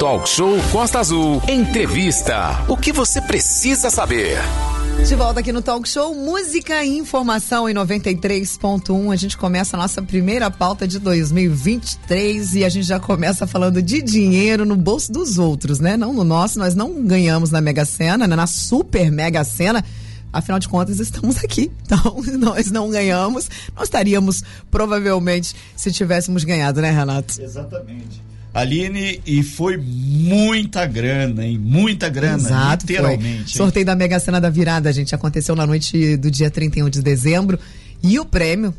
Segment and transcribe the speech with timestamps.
[0.00, 1.42] Talk Show Costa Azul.
[1.46, 2.64] Entrevista.
[2.66, 4.38] O que você precisa saber?
[5.06, 9.12] De volta aqui no Talk Show, música e informação em 93.1.
[9.12, 13.82] A gente começa a nossa primeira pauta de 2023 e a gente já começa falando
[13.82, 15.98] de dinheiro no bolso dos outros, né?
[15.98, 18.34] Não no nosso, nós não ganhamos na Mega Sena, né?
[18.34, 19.84] na Super Mega Sena.
[20.32, 21.70] Afinal de contas, estamos aqui.
[21.84, 23.50] Então, nós não ganhamos.
[23.76, 27.38] Nós estaríamos, provavelmente, se tivéssemos ganhado, né, Renato?
[27.38, 28.29] Exatamente.
[28.52, 31.58] Aline, e foi muita grana, hein?
[31.58, 33.56] Muita grana, Exato, literalmente.
[33.56, 37.58] Sorteio da Mega Sena da Virada, gente, aconteceu na noite do dia 31 de dezembro.
[38.02, 38.74] E o prêmio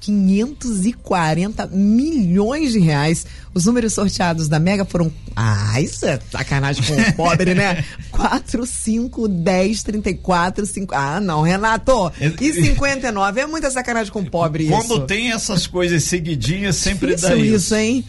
[0.00, 3.26] 540 milhões de reais.
[3.52, 5.12] Os números sorteados da Mega foram.
[5.34, 7.84] Ah, isso é sacanagem com o pobre, né?
[8.10, 10.94] 4, 5, 10, 34, 5.
[10.94, 12.12] Ah, não, Renato!
[12.40, 13.40] E 59?
[13.40, 14.88] É muita sacanagem com o pobre Quando isso.
[14.88, 17.54] Quando tem essas coisas seguidinhas, sempre Difícil dá isso.
[17.56, 18.04] isso, hein?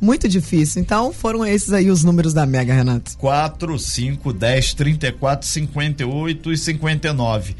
[0.00, 0.80] Muito difícil.
[0.80, 3.16] Então foram esses aí os números da Mega, Renato.
[3.18, 7.56] 4, 5, 10, 34, 58 e 59.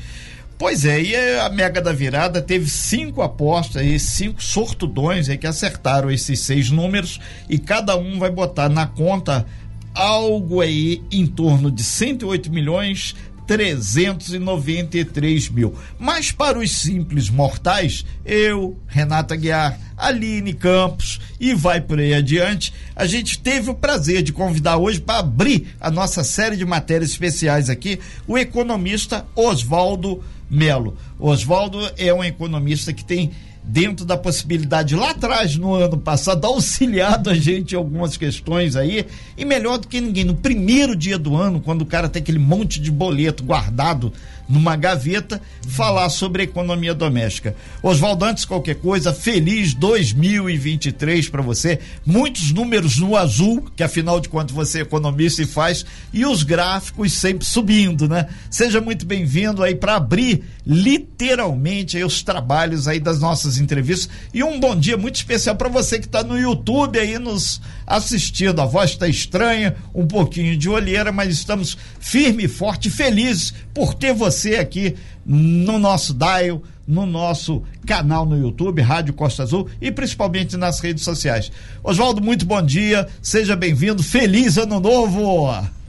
[0.60, 5.46] Pois é, e a Mega da Virada teve cinco apostas aí, cinco sortudões aí que
[5.46, 9.46] acertaram esses seis números e cada um vai botar na conta
[9.94, 13.16] algo aí em torno de 108 milhões
[13.50, 15.74] 393 mil.
[15.98, 22.72] Mas para os simples mortais, eu, Renata Guiar, Aline Campos e vai por aí adiante,
[22.94, 27.10] a gente teve o prazer de convidar hoje para abrir a nossa série de matérias
[27.10, 30.96] especiais aqui o economista Oswaldo Melo.
[31.18, 37.30] Oswaldo é um economista que tem dentro da possibilidade lá atrás, no ano passado, auxiliado
[37.30, 41.36] a gente em algumas questões aí, e melhor do que ninguém, no primeiro dia do
[41.36, 44.12] ano, quando o cara tem aquele monte de boleto guardado
[44.50, 47.54] numa gaveta, falar sobre economia doméstica.
[47.80, 51.78] Oswaldo, antes qualquer coisa, feliz 2023 para você.
[52.04, 56.42] Muitos números no azul, que afinal de contas você é economista e faz, e os
[56.42, 58.26] gráficos sempre subindo, né?
[58.50, 64.42] Seja muito bem-vindo aí para abrir literalmente aí os trabalhos aí das nossas entrevistas e
[64.42, 68.60] um bom dia muito especial para você que está no YouTube aí nos assistindo.
[68.60, 73.94] A voz está estranha, um pouquinho de olheira, mas estamos firme, forte e felizes por
[73.94, 74.94] ter você aqui
[75.24, 81.04] no nosso dial, no nosso canal no YouTube, Rádio Costa Azul e principalmente nas redes
[81.04, 81.52] sociais.
[81.82, 85.79] Oswaldo, muito bom dia, seja bem-vindo, feliz ano novo!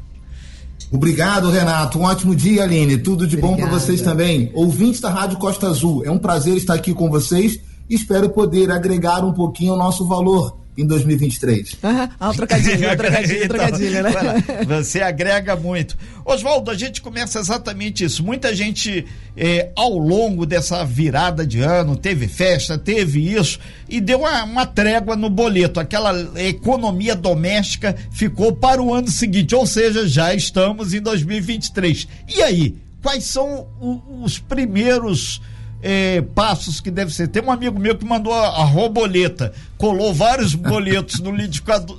[0.92, 1.98] Obrigado, Renato.
[1.98, 2.98] Um ótimo dia, Aline.
[2.98, 3.62] Tudo de Obrigada.
[3.64, 4.52] bom para vocês também.
[4.54, 7.60] Ouvintes da Rádio Costa Azul, é um prazer estar aqui com vocês
[7.90, 11.78] e espero poder agregar um pouquinho o nosso valor em 2023.
[11.84, 14.12] Ah, um trocadilho, um trocadilho, um trocadilho, né?
[14.68, 15.98] Você agrega muito.
[16.24, 18.24] Oswaldo, a gente começa exatamente isso.
[18.24, 19.06] Muita gente,
[19.36, 23.60] eh, ao longo dessa virada de ano, teve festa, teve isso,
[23.90, 25.80] e deu uma, uma, trégua no boleto.
[25.80, 32.08] Aquela economia doméstica ficou para o ano seguinte, ou seja, já estamos em 2023.
[32.34, 33.68] E aí, quais são
[34.24, 35.42] os primeiros
[35.82, 37.28] eh, passos que deve ser.
[37.28, 41.32] Tem um amigo meu que mandou a, a roboleta, colou vários boletos no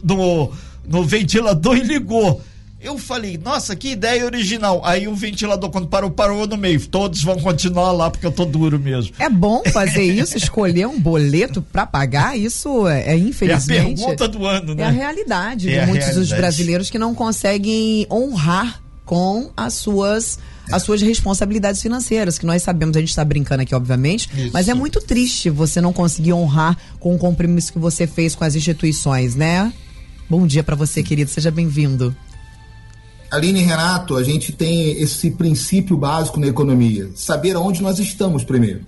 [0.03, 0.53] no,
[0.87, 2.41] no ventilador e ligou.
[2.81, 4.82] Eu falei, nossa, que ideia original.
[4.84, 6.84] Aí o ventilador, quando parou, parou no meio.
[6.88, 9.15] Todos vão continuar lá porque eu tô duro mesmo.
[9.21, 12.37] É bom fazer isso, escolher um boleto para pagar.
[12.37, 13.78] Isso é, é, infelizmente.
[13.78, 14.82] É a pergunta do ano, né?
[14.82, 16.28] É a realidade é de a muitos realidade.
[16.28, 20.41] dos brasileiros que não conseguem honrar com as suas
[20.72, 24.50] as suas responsabilidades financeiras, que nós sabemos, a gente está brincando aqui, obviamente, Isso.
[24.53, 28.44] mas é muito triste você não conseguir honrar com o compromisso que você fez com
[28.44, 29.72] as instituições, né?
[30.28, 32.16] Bom dia para você, querido, seja bem-vindo.
[33.31, 38.44] Aline e Renato, a gente tem esse princípio básico na economia, saber aonde nós estamos
[38.44, 38.81] primeiro.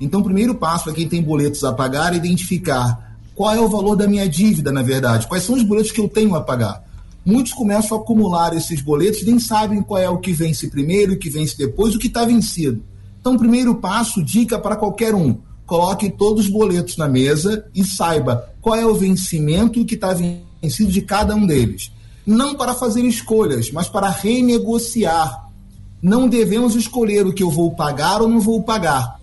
[0.00, 3.68] Então, o primeiro passo para quem tem boletos a pagar é identificar qual é o
[3.68, 6.87] valor da minha dívida, na verdade, quais são os boletos que eu tenho a pagar
[7.28, 11.18] muitos começam a acumular esses boletos, nem sabem qual é o que vence primeiro, o
[11.18, 12.82] que vence depois, o que está vencido.
[13.20, 18.48] Então, primeiro passo, dica para qualquer um: coloque todos os boletos na mesa e saiba
[18.62, 21.92] qual é o vencimento que está vencido de cada um deles.
[22.26, 25.46] Não para fazer escolhas, mas para renegociar.
[26.00, 29.20] Não devemos escolher o que eu vou pagar ou não vou pagar.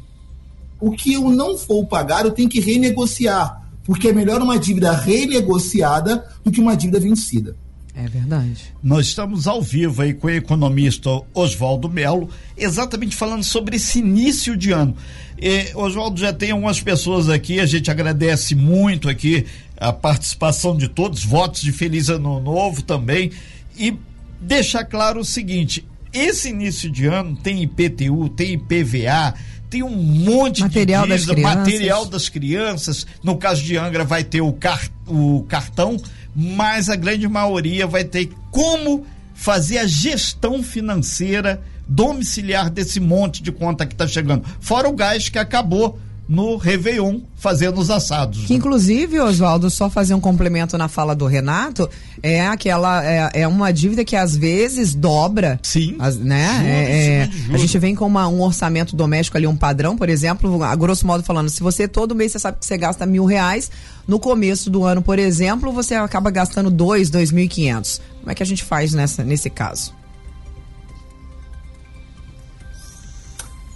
[0.80, 4.92] O que eu não vou pagar, eu tenho que renegociar, porque é melhor uma dívida
[4.92, 7.56] renegociada do que uma dívida vencida.
[7.98, 8.74] É verdade.
[8.84, 14.58] Nós estamos ao vivo aí com o economista Oswaldo Melo, exatamente falando sobre esse início
[14.58, 14.96] de ano.
[15.42, 19.46] E, Oswaldo, já tem algumas pessoas aqui, a gente agradece muito aqui
[19.78, 23.32] a participação de todos, votos de Feliz Ano Novo também.
[23.78, 23.98] E
[24.42, 29.36] deixar claro o seguinte: esse início de ano tem IPTU, tem IPVA,
[29.70, 31.56] tem um monte material de das crianças.
[31.56, 33.08] material das crianças.
[33.24, 35.98] No caso de Angra, vai ter o, car o cartão
[36.36, 43.52] mas a grande maioria vai ter como fazer a gestão financeira domiciliar desse monte de
[43.52, 44.46] conta que está chegando.
[44.60, 48.46] Fora o gás que acabou no Réveillon fazendo os assados.
[48.46, 51.88] Que inclusive, Oswaldo, só fazer um complemento na fala do Renato,
[52.24, 55.60] é aquela, é, é uma dívida que às vezes dobra.
[55.62, 55.96] Sim.
[56.00, 56.48] As, né?
[56.56, 60.10] Juro, é, é, a gente vem com uma, um orçamento doméstico ali, um padrão, por
[60.10, 63.26] exemplo, a grosso modo falando, se você todo mês você sabe que você gasta mil
[63.26, 63.70] reais,
[64.08, 68.02] no começo do ano, por exemplo, você acaba gastando dois, dois mil e quinhentos.
[68.20, 69.94] Como é que a gente faz nessa, nesse caso?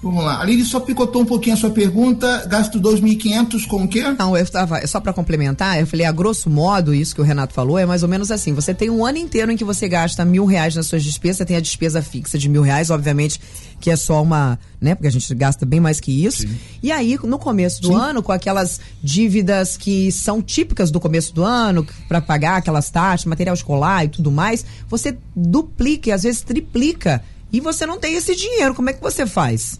[0.01, 0.39] Vamos lá.
[0.41, 2.45] Aline só picotou um pouquinho a sua pergunta.
[2.47, 4.03] Gasto 2.500 com o quê?
[4.17, 7.53] Não, eu estava só para complementar, eu falei a grosso modo isso que o Renato
[7.53, 8.53] falou é mais ou menos assim.
[8.53, 11.57] Você tem um ano inteiro em que você gasta mil reais nas suas despesas, tem
[11.57, 13.41] a despesa fixa de mil reais, obviamente
[13.79, 14.93] que é só uma, né?
[14.93, 16.41] Porque a gente gasta bem mais que isso.
[16.41, 16.57] Sim.
[16.83, 17.95] E aí no começo do Sim.
[17.95, 23.25] ano, com aquelas dívidas que são típicas do começo do ano para pagar aquelas taxas,
[23.25, 28.15] material escolar e tudo mais, você duplica e às vezes triplica e você não tem
[28.15, 28.75] esse dinheiro.
[28.75, 29.79] Como é que você faz?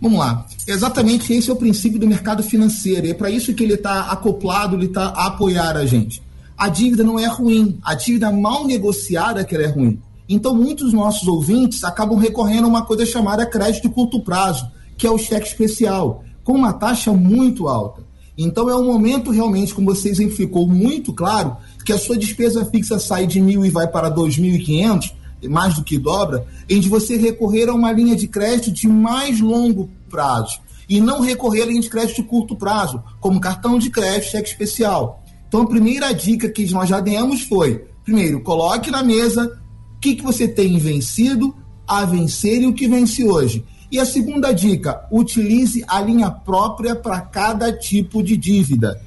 [0.00, 0.46] Vamos lá.
[0.66, 3.06] Exatamente esse é o princípio do mercado financeiro.
[3.06, 6.22] É para isso que ele está acoplado, ele está a apoiar a gente.
[6.56, 7.78] A dívida não é ruim.
[7.82, 10.00] A dívida mal negociada que ela é ruim.
[10.28, 15.06] Então, muitos nossos ouvintes acabam recorrendo a uma coisa chamada crédito de curto prazo, que
[15.06, 18.02] é o cheque especial, com uma taxa muito alta.
[18.36, 22.98] Então, é um momento realmente, como você exemplificou muito claro, que a sua despesa fixa
[22.98, 25.12] sai de mil e vai para 2.500,
[25.44, 29.40] mais do que dobra, em de você recorrer a uma linha de crédito de mais
[29.40, 33.90] longo prazo e não recorrer a linha de crédito de curto prazo, como cartão de
[33.90, 35.22] crédito, cheque especial.
[35.46, 39.60] Então, a primeira dica que nós já demos foi: primeiro, coloque na mesa
[39.96, 41.54] o que, que você tem vencido,
[41.86, 43.64] a vencer e o que vence hoje.
[43.90, 49.00] E a segunda dica, utilize a linha própria para cada tipo de dívida.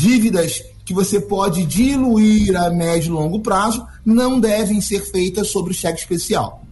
[0.00, 5.74] Dívidas que você pode diluir a médio e longo prazo não devem ser feitas sobre
[5.74, 6.64] cheque especial.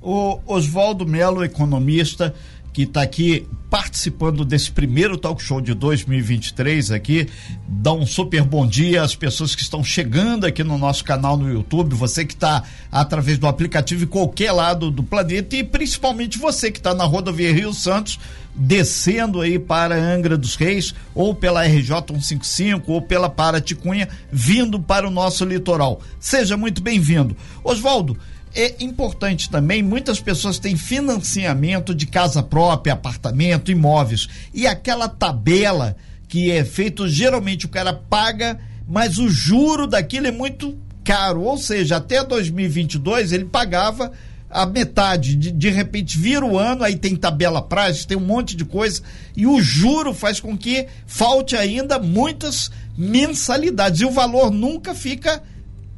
[0.00, 2.32] O Oswaldo Melo, economista,
[2.72, 7.28] que está aqui participando desse primeiro talk show de 2023 aqui,
[7.68, 11.48] dá um super bom dia às pessoas que estão chegando aqui no nosso canal no
[11.48, 16.70] YouTube, você que está através do aplicativo em qualquer lado do planeta e principalmente você
[16.72, 18.18] que está na rodovia Rio Santos,
[18.54, 25.06] descendo aí para Angra dos Reis ou pela RJ 155 ou pela Paraticunha, vindo para
[25.06, 26.00] o nosso litoral.
[26.18, 27.36] Seja muito bem-vindo.
[27.62, 28.18] Oswaldo,
[28.54, 34.28] é importante também, muitas pessoas têm financiamento de casa própria, apartamento, imóveis.
[34.52, 35.96] E aquela tabela
[36.28, 38.58] que é feito, geralmente o cara paga,
[38.88, 41.42] mas o juro daquilo é muito caro.
[41.42, 44.12] Ou seja, até 2022 ele pagava
[44.50, 45.36] a metade.
[45.36, 49.02] De, de repente vira o ano, aí tem tabela prazo, tem um monte de coisa.
[49.36, 54.00] E o juro faz com que falte ainda muitas mensalidades.
[54.00, 55.42] E o valor nunca fica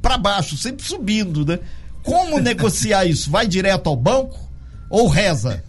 [0.01, 1.59] para baixo, sempre subindo, né?
[2.03, 3.31] Como negociar isso?
[3.31, 4.39] Vai direto ao banco
[4.91, 5.63] ou reza?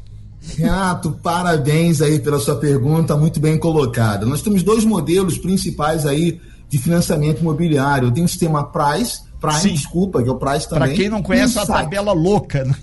[0.57, 4.25] Renato, parabéns aí pela sua pergunta, muito bem colocada.
[4.25, 8.11] Nós temos dois modelos principais aí de financiamento imobiliário.
[8.11, 9.73] Tem o sistema Price, Prime, Sim.
[9.73, 10.89] desculpa, que é o Price também.
[10.89, 11.83] Para quem não conhece o a saque.
[11.83, 12.75] tabela louca, né?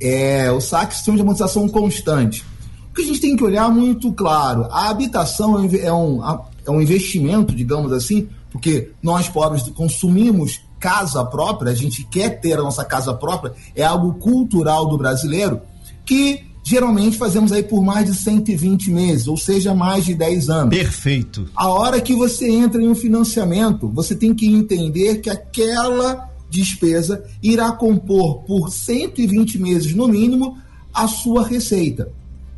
[0.00, 2.44] É, o saque sistema de amortização constante.
[2.90, 6.40] O que a gente tem que olhar muito claro, a habitação é um é um,
[6.66, 12.54] é um investimento, digamos assim, porque nós pobres consumimos casa própria, a gente quer ter
[12.54, 15.60] a nossa casa própria, é algo cultural do brasileiro,
[16.04, 20.76] que geralmente fazemos aí por mais de 120 meses, ou seja, mais de 10 anos.
[20.76, 21.48] Perfeito.
[21.56, 27.24] A hora que você entra em um financiamento, você tem que entender que aquela despesa
[27.42, 30.58] irá compor por 120 meses no mínimo
[30.92, 32.10] a sua receita.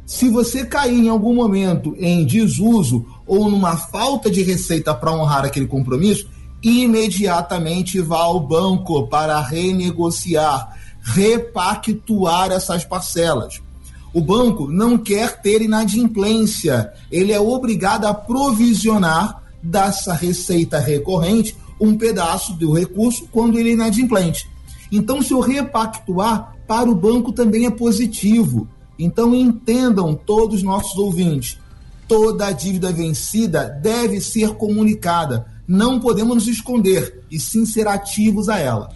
[0.06, 5.44] Se você cair em algum momento em desuso ou numa falta de receita para honrar
[5.44, 6.26] aquele compromisso,
[6.62, 13.60] imediatamente vá ao banco para renegociar, repactuar essas parcelas.
[14.12, 21.96] O banco não quer ter inadimplência, ele é obrigado a provisionar dessa receita recorrente um
[21.96, 24.48] pedaço do recurso quando ele é inadimplente.
[24.92, 28.68] Então, se eu repactuar, para o banco também é positivo.
[28.98, 31.58] Então, entendam todos os nossos ouvintes:
[32.06, 35.46] toda a dívida vencida deve ser comunicada.
[35.70, 38.90] Não podemos nos esconder e sim ser ativos a ela.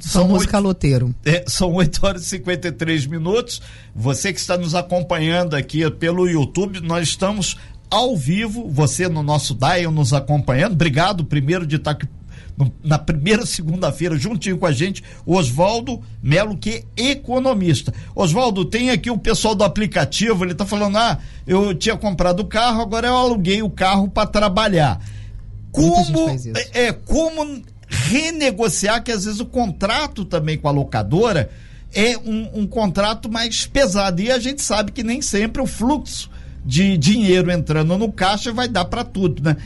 [0.00, 1.14] Somos oito- caloteiro.
[1.24, 3.62] É, são 8 horas e 53 minutos.
[3.96, 7.56] Você que está nos acompanhando aqui pelo YouTube, nós estamos
[7.90, 8.68] ao vivo.
[8.68, 10.72] Você no nosso Dial nos acompanhando.
[10.74, 12.06] Obrigado, primeiro, de estar aqui
[12.84, 17.94] na primeira segunda-feira, juntinho com a gente, Oswaldo Melo, que é economista.
[18.14, 22.44] Oswaldo, tem aqui o pessoal do aplicativo, ele está falando: ah, eu tinha comprado o
[22.44, 25.00] carro, agora eu aluguei o carro para trabalhar.
[25.70, 26.30] Como
[26.74, 31.50] é, é como renegociar que às vezes o contrato também com a locadora
[31.92, 36.30] é um, um, contrato mais pesado e a gente sabe que nem sempre o fluxo
[36.64, 39.56] de dinheiro entrando no caixa vai dar para tudo, né?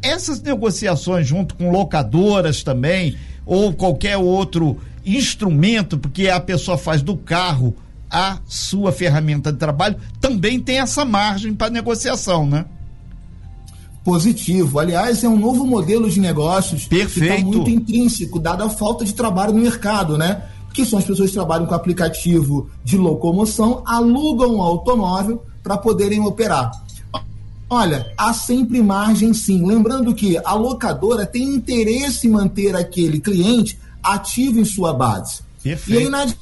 [0.00, 7.16] Essas negociações junto com locadoras também ou qualquer outro instrumento, porque a pessoa faz do
[7.16, 7.74] carro
[8.10, 12.64] a sua ferramenta de trabalho, também tem essa margem para negociação, né?
[14.04, 14.78] Positivo.
[14.78, 17.12] Aliás, é um novo modelo de negócios Perfeito.
[17.12, 20.42] que está muito intrínseco, dada a falta de trabalho no mercado, né?
[20.72, 26.20] Que são as pessoas que trabalham com aplicativo de locomoção, alugam um automóvel para poderem
[26.20, 26.70] operar.
[27.70, 29.66] Olha, há sempre margem sim.
[29.66, 35.40] Lembrando que a locadora tem interesse em manter aquele cliente ativo em sua base.
[35.62, 36.00] Perfeito.
[36.00, 36.34] E a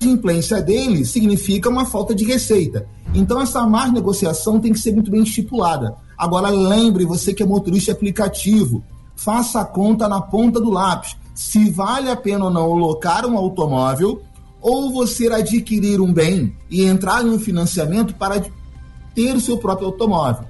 [0.00, 2.86] inadimplência dele significa uma falta de receita.
[3.12, 5.96] Então, essa má negociação tem que ser muito bem estipulada.
[6.16, 8.82] Agora lembre, você que é motorista aplicativo,
[9.16, 11.16] faça a conta na ponta do lápis.
[11.34, 14.22] Se vale a pena ou não locar um automóvel
[14.60, 18.42] ou você adquirir um bem e entrar em um financiamento para
[19.14, 20.46] ter o seu próprio automóvel.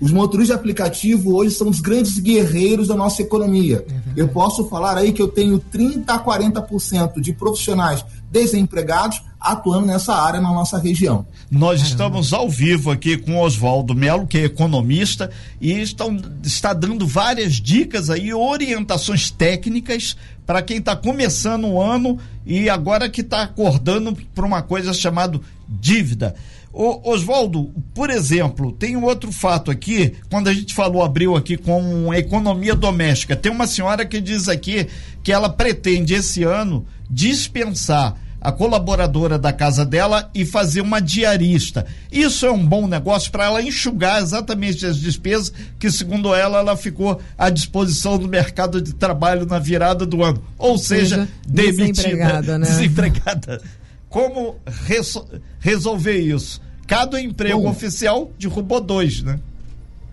[0.00, 3.86] Os motoristas de aplicativo hoje são os grandes guerreiros da nossa economia.
[3.88, 9.22] É eu posso falar aí que eu tenho 30 a 40% de profissionais desempregados
[9.52, 11.26] atuando nessa área na nossa região.
[11.50, 17.06] Nós estamos ao vivo aqui com Oswaldo Melo, que é economista, e estão, está dando
[17.06, 23.42] várias dicas aí, orientações técnicas para quem está começando o ano e agora que está
[23.42, 26.34] acordando para uma coisa chamada dívida.
[26.72, 32.12] Oswaldo, por exemplo, tem um outro fato aqui, quando a gente falou, abriu aqui com
[32.12, 34.86] economia doméstica, tem uma senhora que diz aqui
[35.22, 41.86] que ela pretende esse ano dispensar a colaboradora da casa dela e fazer uma diarista.
[42.10, 46.76] Isso é um bom negócio para ela enxugar exatamente as despesas que, segundo ela, ela
[46.76, 50.42] ficou à disposição do mercado de trabalho na virada do ano.
[50.58, 51.92] Ou, seja, seja demitida.
[51.92, 52.66] Desempregada, né?
[52.66, 53.62] Desempregada.
[54.08, 55.28] Como resol
[55.58, 56.60] resolver isso?
[56.86, 59.40] Cada emprego bom, oficial derrubou dois, né?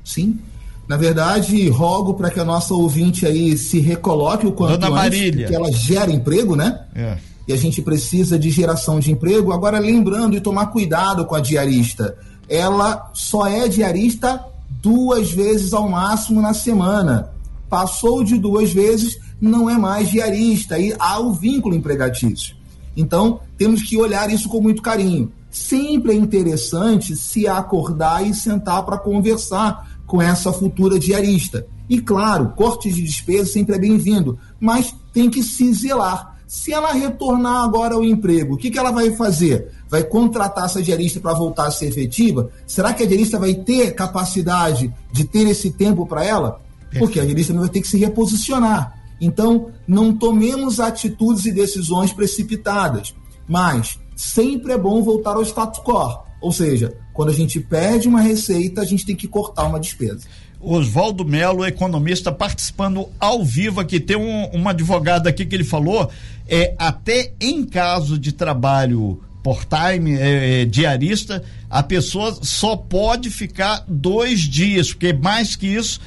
[0.03, 0.39] Sim.
[0.87, 5.19] Na verdade, rogo para que a nossa ouvinte aí se recoloque o quanto Dona antes,
[5.19, 5.47] Marília.
[5.47, 6.79] que ela gera emprego, né?
[6.95, 9.51] É e a gente precisa de geração de emprego.
[9.51, 12.17] Agora, lembrando e tomar cuidado com a diarista.
[12.47, 14.43] Ela só é diarista
[14.81, 17.31] duas vezes ao máximo na semana.
[17.69, 20.79] Passou de duas vezes, não é mais diarista.
[20.79, 22.55] E há o vínculo empregatício.
[22.95, 25.31] Então, temos que olhar isso com muito carinho.
[25.49, 31.65] Sempre é interessante se acordar e sentar para conversar com essa futura diarista.
[31.89, 36.93] E claro, corte de despesa sempre é bem-vindo, mas tem que se zelar se ela
[36.93, 39.71] retornar agora ao emprego, o que, que ela vai fazer?
[39.89, 42.51] Vai contratar essa diarista para voltar a ser efetiva?
[42.67, 46.61] Será que a diarista vai ter capacidade de ter esse tempo para ela?
[46.99, 48.93] Porque a diarista vai ter que se reposicionar.
[49.19, 53.15] Então, não tomemos atitudes e decisões precipitadas,
[53.47, 56.19] mas sempre é bom voltar ao status quo.
[56.39, 60.27] Ou seja, quando a gente perde uma receita, a gente tem que cortar uma despesa.
[60.63, 63.99] Oswaldo Melo, economista, participando ao vivo aqui.
[63.99, 66.09] Tem um, uma advogada aqui que ele falou,
[66.47, 73.83] é até em caso de trabalho part-time, é, é, diarista, a pessoa só pode ficar
[73.87, 75.99] dois dias, porque mais que isso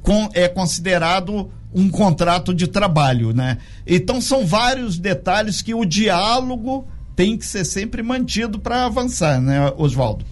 [0.00, 3.58] com, é considerado um contrato de trabalho, né?
[3.86, 6.86] Então são vários detalhes que o diálogo
[7.16, 10.24] tem que ser sempre mantido para avançar, né, Oswaldo?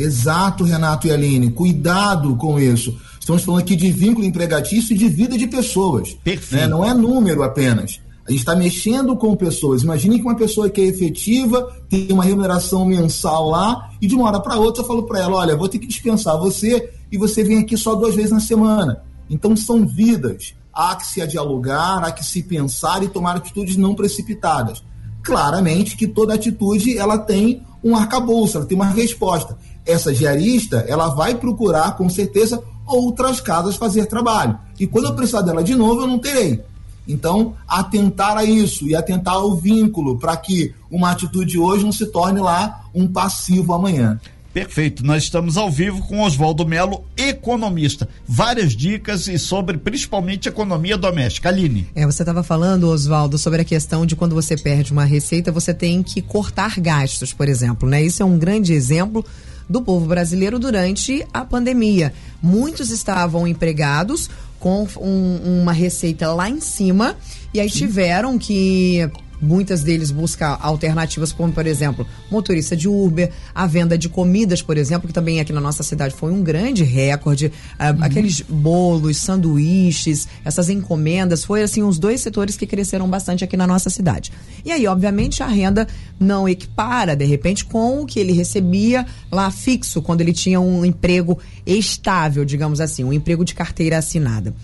[0.00, 1.50] Exato, Renato e Aline.
[1.50, 2.98] Cuidado com isso.
[3.18, 6.14] Estamos falando aqui de vínculo empregatício e de vida de pessoas.
[6.24, 6.62] Perfeito.
[6.62, 6.66] Né?
[6.66, 8.00] Não é número apenas.
[8.26, 9.82] A gente está mexendo com pessoas.
[9.82, 14.26] Imagine que uma pessoa que é efetiva tem uma remuneração mensal lá e de uma
[14.26, 17.44] hora para outra eu falo para ela: olha, vou ter que dispensar você e você
[17.44, 19.02] vem aqui só duas vezes na semana.
[19.28, 20.54] Então são vidas.
[20.72, 24.82] Há que se dialogar, há que se pensar e tomar atitudes não precipitadas.
[25.22, 29.58] Claramente que toda atitude ela tem um arcabouço, ela tem uma resposta
[29.90, 34.58] essa diarista, ela vai procurar com certeza outras casas fazer trabalho.
[34.78, 36.60] E quando eu precisar dela de novo, eu não terei.
[37.06, 42.06] Então, atentar a isso e atentar ao vínculo para que uma atitude hoje não se
[42.06, 44.20] torne lá um passivo amanhã.
[44.52, 45.04] Perfeito.
[45.04, 48.08] Nós estamos ao vivo com Oswaldo Melo, economista.
[48.26, 51.48] Várias dicas e sobre principalmente economia doméstica.
[51.48, 51.86] Aline.
[51.94, 55.72] É, você estava falando, Oswaldo, sobre a questão de quando você perde uma receita, você
[55.72, 58.02] tem que cortar gastos, por exemplo, né?
[58.02, 59.24] Isso é um grande exemplo
[59.70, 62.12] do povo brasileiro durante a pandemia.
[62.42, 67.16] Muitos estavam empregados com um, uma receita lá em cima
[67.54, 69.08] e aí tiveram que
[69.40, 74.76] muitas deles buscam alternativas, como, por exemplo, motorista de Uber, a venda de comidas, por
[74.76, 77.46] exemplo, que também aqui na nossa cidade foi um grande recorde.
[77.46, 83.56] Uh, aqueles bolos, sanduíches, essas encomendas, foi assim, os dois setores que cresceram bastante aqui
[83.56, 84.32] na nossa cidade.
[84.64, 85.86] E aí, obviamente, a renda
[86.18, 90.84] não equipara, de repente, com o que ele recebia lá fixo, quando ele tinha um
[90.84, 94.54] emprego estável, digamos assim, um emprego de carteira assinada.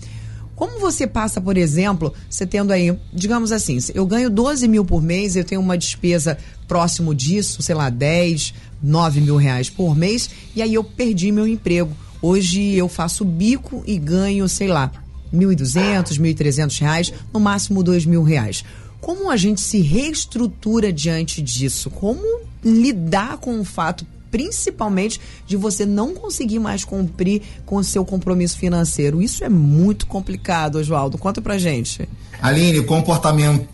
[0.57, 5.03] Como você passa, por exemplo, você tendo aí, digamos assim, eu ganho 12 mil por
[5.03, 6.35] mês, eu tenho uma despesa
[6.67, 11.47] próximo disso, sei lá, 10, 9 mil reais por mês, e aí eu perdi meu
[11.47, 11.95] emprego.
[12.19, 14.91] Hoje eu faço bico e ganho, sei lá,
[15.31, 18.65] 1.200, 1.300 reais, no máximo 2 mil reais.
[18.99, 21.91] Como a gente se reestrutura diante disso?
[21.91, 28.05] Como lidar com o fato principalmente de você não conseguir mais cumprir com o seu
[28.05, 29.21] compromisso financeiro.
[29.21, 31.17] Isso é muito complicado, Oswaldo.
[31.17, 32.07] Conta pra gente.
[32.41, 33.67] Aline, comportamento,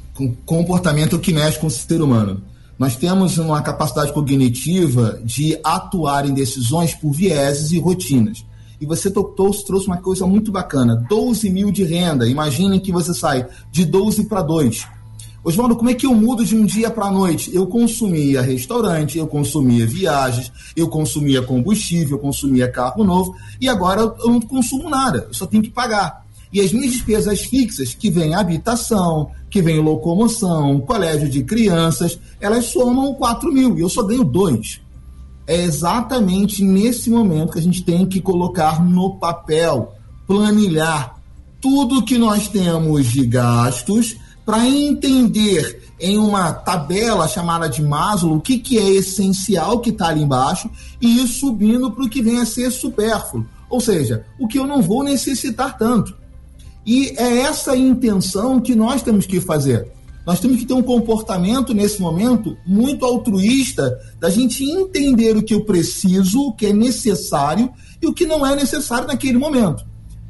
[0.45, 2.41] comportamento que mexe com o ser humano.
[2.77, 8.45] Nós temos uma capacidade cognitiva de atuar em decisões por vieses e rotinas.
[8.81, 12.27] E você trouxe uma coisa muito bacana: 12 mil de renda.
[12.27, 14.87] Imaginem que você sai de 12 para 2
[15.43, 17.53] Oswaldo, como é que eu mudo de um dia para a noite?
[17.53, 24.01] Eu consumia restaurante, eu consumia viagens, eu consumia combustível, eu consumia carro novo e agora
[24.01, 26.23] eu não consumo nada, eu só tenho que pagar.
[26.53, 32.65] E as minhas despesas fixas, que vem habitação, que vem locomoção, colégio de crianças, elas
[32.65, 34.79] somam 4 mil e eu só ganho 2.
[35.45, 39.93] É exatamente nesse momento que a gente tem que colocar no papel,
[40.25, 41.19] planilhar
[41.59, 48.41] tudo que nós temos de gastos para entender em uma tabela chamada de Maslow o
[48.41, 50.69] que, que é essencial que está ali embaixo
[51.01, 53.45] e ir subindo para o que vem a ser supérfluo.
[53.69, 56.15] Ou seja, o que eu não vou necessitar tanto.
[56.85, 59.91] E é essa intenção que nós temos que fazer.
[60.25, 65.53] Nós temos que ter um comportamento nesse momento muito altruísta da gente entender o que
[65.53, 67.71] eu preciso, o que é necessário
[68.01, 69.85] e o que não é necessário naquele momento.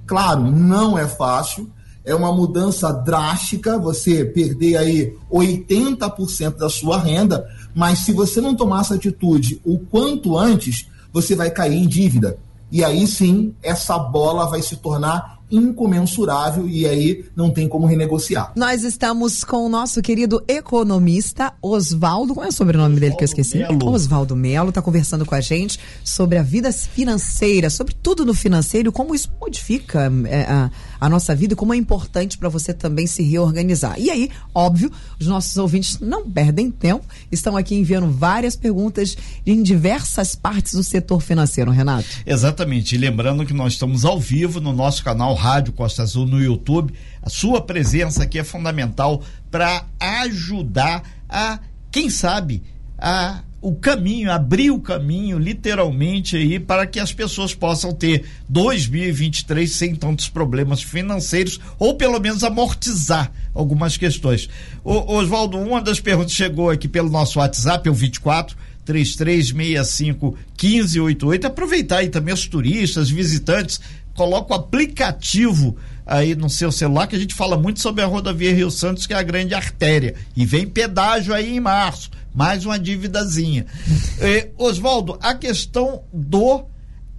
[0.06, 1.72] Claro, não é fácil
[2.06, 8.56] é uma mudança drástica, você perder aí 80% da sua renda, mas se você não
[8.56, 12.38] tomar essa atitude o quanto antes, você vai cair em dívida.
[12.72, 18.52] E aí sim, essa bola vai se tornar incomensurável e aí não tem como renegociar.
[18.56, 23.26] Nós estamos com o nosso querido economista Oswaldo, qual é o sobrenome dele que eu
[23.26, 23.60] esqueci?
[23.86, 28.92] Oswaldo Melo está conversando com a gente sobre a vida financeira, sobre tudo no financeiro,
[28.92, 33.06] como isso modifica é, a, a nossa vida e como é importante para você também
[33.06, 34.00] se reorganizar.
[34.00, 39.62] E aí, óbvio, os nossos ouvintes não perdem tempo, estão aqui enviando várias perguntas em
[39.62, 42.08] diversas partes do setor financeiro, Renato.
[42.26, 46.42] Exatamente, e lembrando que nós estamos ao vivo no nosso canal Rádio Costa Azul no
[46.42, 46.94] YouTube.
[47.22, 51.60] A sua presença aqui é fundamental para ajudar a,
[51.92, 52.64] quem sabe,
[52.98, 59.72] a o caminho, abrir o caminho, literalmente, aí, para que as pessoas possam ter 2023
[59.72, 64.50] sem tantos problemas financeiros, ou pelo menos amortizar algumas questões.
[64.84, 71.48] Oswaldo, uma das perguntas chegou aqui pelo nosso WhatsApp, é o 24 3365 1588.
[71.48, 73.80] Aproveitar aí também os turistas, visitantes,
[74.14, 78.54] coloca o aplicativo aí no seu celular, que a gente fala muito sobre a rodovia
[78.54, 80.16] Rio Santos, que é a grande artéria.
[80.36, 83.66] E vem pedágio aí em março, mais uma dívidazinha.
[84.20, 86.66] eh, Oswaldo, a questão do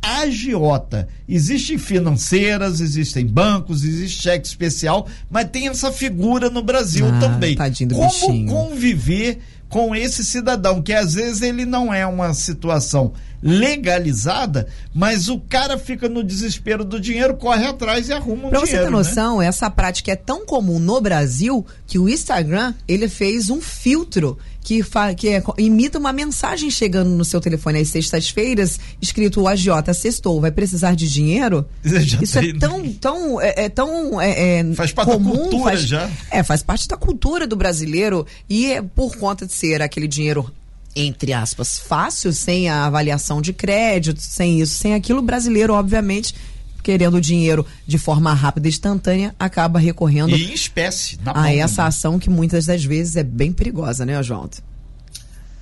[0.04, 1.08] agiota.
[1.26, 7.56] Existem financeiras, existem bancos, existe cheque especial, mas tem essa figura no Brasil ah, também.
[7.96, 8.52] Como bichinho.
[8.52, 13.12] conviver com esse cidadão, que às vezes ele não é uma situação
[13.44, 18.60] legalizada, mas o cara fica no desespero do dinheiro, corre atrás e arruma um pra
[18.60, 18.60] dinheiro.
[18.60, 18.90] Pra você ter né?
[18.90, 19.46] noção, né?
[19.46, 24.82] essa prática é tão comum no Brasil que o Instagram ele fez um filtro que,
[25.18, 30.40] que é, imita uma mensagem chegando no seu telefone às sextas-feiras, escrito o agiota sextou,
[30.40, 31.68] vai precisar de dinheiro?
[31.84, 35.82] Isso é tão, tão, é, é tão é, é, faz parte comum, da cultura faz,
[35.82, 36.10] já.
[36.30, 40.50] É, faz parte da cultura do brasileiro e é por conta de ser aquele dinheiro
[40.96, 46.34] entre aspas, fácil, sem a avaliação de crédito, sem isso, sem aquilo, o brasileiro, obviamente,
[46.82, 51.84] querendo dinheiro de forma rápida e instantânea, acaba recorrendo e em espécie, na a essa
[51.84, 54.58] ação que muitas das vezes é bem perigosa, né, Oswaldo?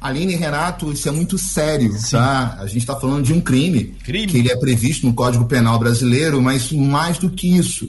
[0.01, 2.17] Aline e Renato, isso é muito sério, Sim.
[2.17, 2.57] tá?
[2.59, 5.79] A gente está falando de um crime, crime, que ele é previsto no Código Penal
[5.79, 7.89] brasileiro, mas mais do que isso,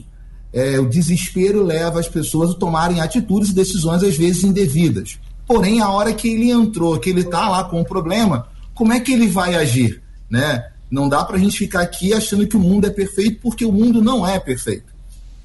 [0.52, 5.18] é, o desespero leva as pessoas a tomarem atitudes e decisões às vezes indevidas.
[5.46, 9.00] Porém, a hora que ele entrou, que ele está lá com o problema, como é
[9.00, 10.02] que ele vai agir?
[10.30, 10.64] Né?
[10.90, 13.72] Não dá para a gente ficar aqui achando que o mundo é perfeito, porque o
[13.72, 14.94] mundo não é perfeito.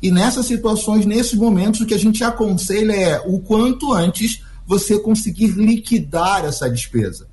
[0.01, 4.97] E nessas situações, nesses momentos, o que a gente aconselha é o quanto antes você
[4.99, 7.27] conseguir liquidar essa despesa.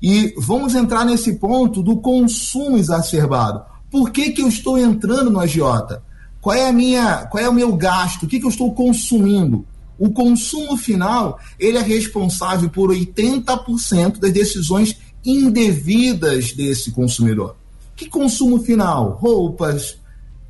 [0.00, 3.62] E vamos entrar nesse ponto do consumo exacerbado.
[3.90, 6.02] Por que, que eu estou entrando no agiota?
[6.40, 8.22] Qual é a minha, qual é o meu gasto?
[8.22, 9.66] O que, que eu estou consumindo?
[9.98, 17.56] O consumo final, ele é responsável por 80% das decisões indevidas desse consumidor.
[17.96, 19.18] Que consumo final?
[19.20, 19.98] Roupas,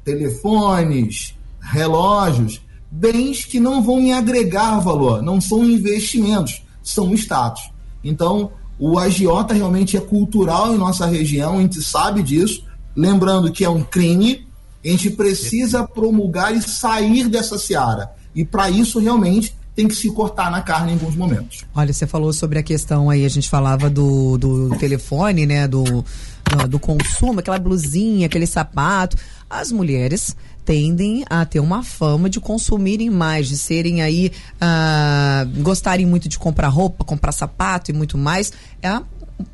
[0.04, 7.70] telefones, relógios, bens que não vão me agregar valor, não são investimentos, são status.
[8.02, 12.64] Então, o agiota realmente é cultural em nossa região, a gente sabe disso.
[12.94, 14.46] Lembrando que é um crime,
[14.84, 18.10] a gente precisa promulgar e sair dessa seara.
[18.36, 21.64] E para isso, realmente, tem que se cortar na carne em alguns momentos.
[21.74, 25.66] Olha, você falou sobre a questão aí, a gente falava do, do telefone, né?
[25.66, 29.16] Do, do, do consumo, aquela blusinha, aquele sapato.
[29.48, 36.04] As mulheres tendem a ter uma fama de consumirem mais, de serem aí, uh, gostarem
[36.04, 38.52] muito de comprar roupa, comprar sapato e muito mais.
[38.82, 39.00] É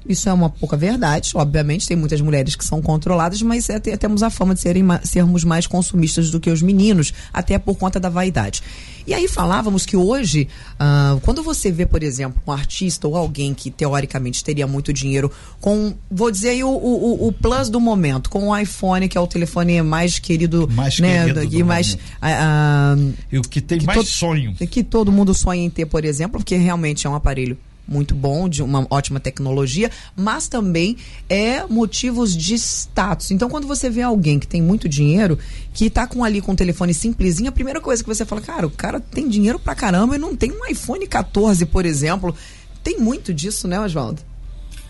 [0.06, 4.22] isso é uma pouca verdade, obviamente, tem muitas mulheres que são controladas, mas é, temos
[4.22, 8.08] a fama de serem, sermos mais consumistas do que os meninos, até por conta da
[8.08, 8.62] vaidade.
[9.06, 13.52] E aí falávamos que hoje, uh, quando você vê, por exemplo, um artista ou alguém
[13.52, 18.30] que teoricamente teria muito dinheiro com, vou dizer aí, o, o, o plus do momento,
[18.30, 21.94] com o iPhone, que é o telefone mais querido, mais né, querido e mais.
[21.94, 24.54] Uh, e o que tem que mais sonho.
[24.54, 28.48] Que todo mundo sonha em ter, por exemplo, porque realmente é um aparelho muito bom,
[28.48, 30.96] de uma ótima tecnologia, mas também
[31.28, 33.30] é motivos de status.
[33.30, 35.38] Então, quando você vê alguém que tem muito dinheiro,
[35.74, 38.66] que tá com ali com um telefone simplesinho, a primeira coisa que você fala, cara,
[38.66, 42.34] o cara tem dinheiro pra caramba e não tem um iPhone 14, por exemplo.
[42.82, 44.22] Tem muito disso, né, Oswaldo?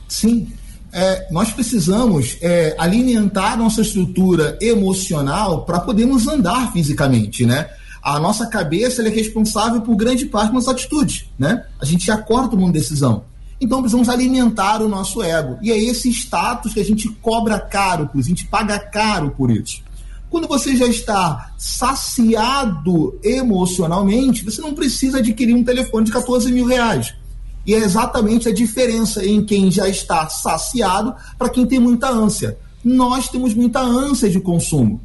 [0.09, 0.49] Sim.
[0.93, 7.71] É, nós precisamos é, alimentar nossa estrutura emocional para podermos andar fisicamente, né?
[8.03, 11.65] A nossa cabeça é responsável por grande parte das atitudes, né?
[11.81, 13.25] A gente acorda tomando decisão.
[13.61, 15.57] Então precisamos alimentar o nosso ego.
[15.63, 19.31] E é esse status que a gente cobra caro por isso, a gente paga caro
[19.31, 19.81] por isso.
[20.29, 26.67] Quando você já está saciado emocionalmente, você não precisa adquirir um telefone de 14 mil
[26.67, 27.15] reais.
[27.65, 32.59] E é exatamente a diferença em quem já está saciado para quem tem muita ânsia.
[32.85, 35.01] Nós temos muita ânsia de consumo.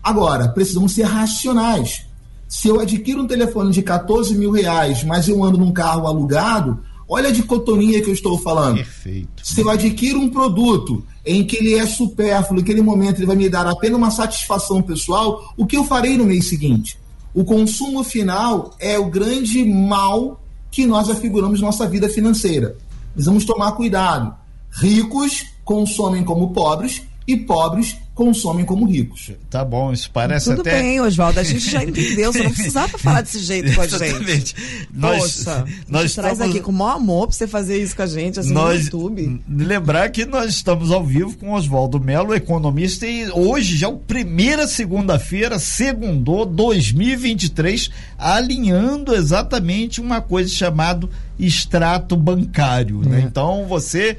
[0.00, 2.06] Agora, precisamos ser racionais.
[2.48, 6.80] Se eu adquiro um telefone de 14 mil reais, mas eu ando num carro alugado,
[7.08, 8.76] olha a dicotomia que eu estou falando.
[8.76, 9.42] Perfeito.
[9.42, 13.48] Se eu adquiro um produto em que ele é supérfluo, naquele momento ele vai me
[13.48, 16.98] dar apenas uma satisfação pessoal, o que eu farei no mês seguinte?
[17.34, 22.76] O consumo final é o grande mal que nós afiguramos na nossa vida financeira.
[23.12, 24.34] Precisamos tomar cuidado.
[24.70, 29.30] Ricos consomem como pobres e pobres consomem como ricos.
[29.50, 30.70] Tá bom, isso parece Tudo até...
[30.70, 33.86] Tudo bem, Oswaldo, a gente já entendeu, você não precisava falar desse jeito com a
[33.86, 34.04] gente.
[34.04, 34.56] Exatamente.
[34.90, 36.14] Nós, Poxa, nós estamos...
[36.14, 38.78] traz aqui com o maior amor pra você fazer isso com a gente, assim, nós...
[38.78, 39.42] no YouTube.
[39.46, 43.98] Lembrar que nós estamos ao vivo com Oswaldo Melo, economista, e hoje, já é o
[43.98, 51.06] primeira segunda-feira, segundou 2023, alinhando exatamente uma coisa chamada
[51.38, 53.18] extrato bancário, né?
[53.18, 53.20] é.
[53.20, 53.24] né?
[53.26, 54.16] Então, você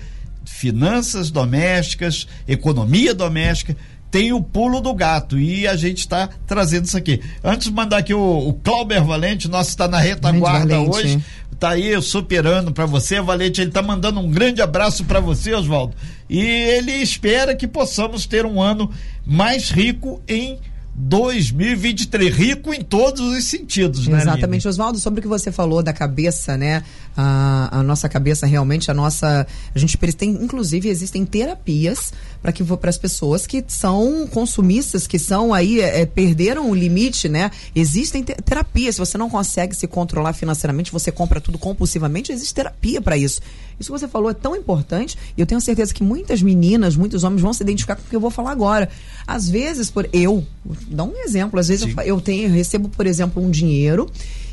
[0.47, 3.75] finanças domésticas, economia doméstica,
[4.09, 7.21] tem o pulo do gato e a gente está trazendo isso aqui.
[7.43, 11.21] Antes de mandar aqui o, o Clauber Valente, nosso está na retaguarda hoje,
[11.59, 15.93] tá aí superando para você, Valente, ele tá mandando um grande abraço para você, Oswaldo.
[16.29, 18.89] E ele espera que possamos ter um ano
[19.25, 20.57] mais rico em
[20.99, 24.19] 2023, rico em todos os sentidos, né?
[24.19, 26.83] Exatamente, Oswaldo, sobre o que você falou da cabeça, né?
[27.15, 29.45] A, a nossa cabeça realmente, a nossa.
[29.75, 35.19] A gente tem, inclusive, existem terapias para que para as pessoas que são consumistas, que
[35.19, 37.51] são aí, é, perderam o limite, né?
[37.75, 38.95] Existem te terapias.
[38.95, 43.39] Se você não consegue se controlar financeiramente, você compra tudo compulsivamente, existe terapia para isso.
[43.79, 47.23] Isso que você falou é tão importante e eu tenho certeza que muitas meninas, muitos
[47.23, 48.89] homens vão se identificar com o que eu vou falar agora.
[49.25, 50.45] Às vezes, por eu,
[50.89, 54.09] dá um exemplo, às vezes eu, eu, tenho, eu recebo, por exemplo, um dinheiro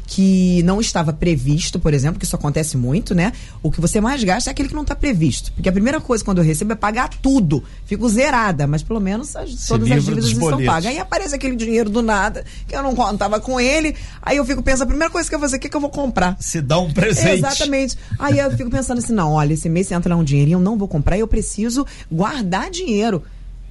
[0.07, 3.33] que não estava previsto, por exemplo, que isso acontece muito, né?
[3.63, 5.53] O que você mais gasta é aquele que não está previsto.
[5.53, 7.65] Porque a primeira coisa quando eu recebo é pagar tudo.
[7.87, 10.87] Fico zerada, mas pelo menos as, todas as dívidas estão pagas.
[10.87, 13.95] Aí aparece aquele dinheiro do nada, que eu não contava com ele.
[14.23, 15.81] Aí eu fico pensando, a primeira coisa que eu vou fazer, o que, que eu
[15.81, 16.37] vou comprar?
[16.41, 17.39] Se dá um presente.
[17.39, 17.97] Exatamente.
[18.19, 20.89] Aí eu fico pensando assim, não, olha, esse mês entra um dinheirinho, eu não vou
[20.89, 23.23] comprar, eu preciso guardar dinheiro.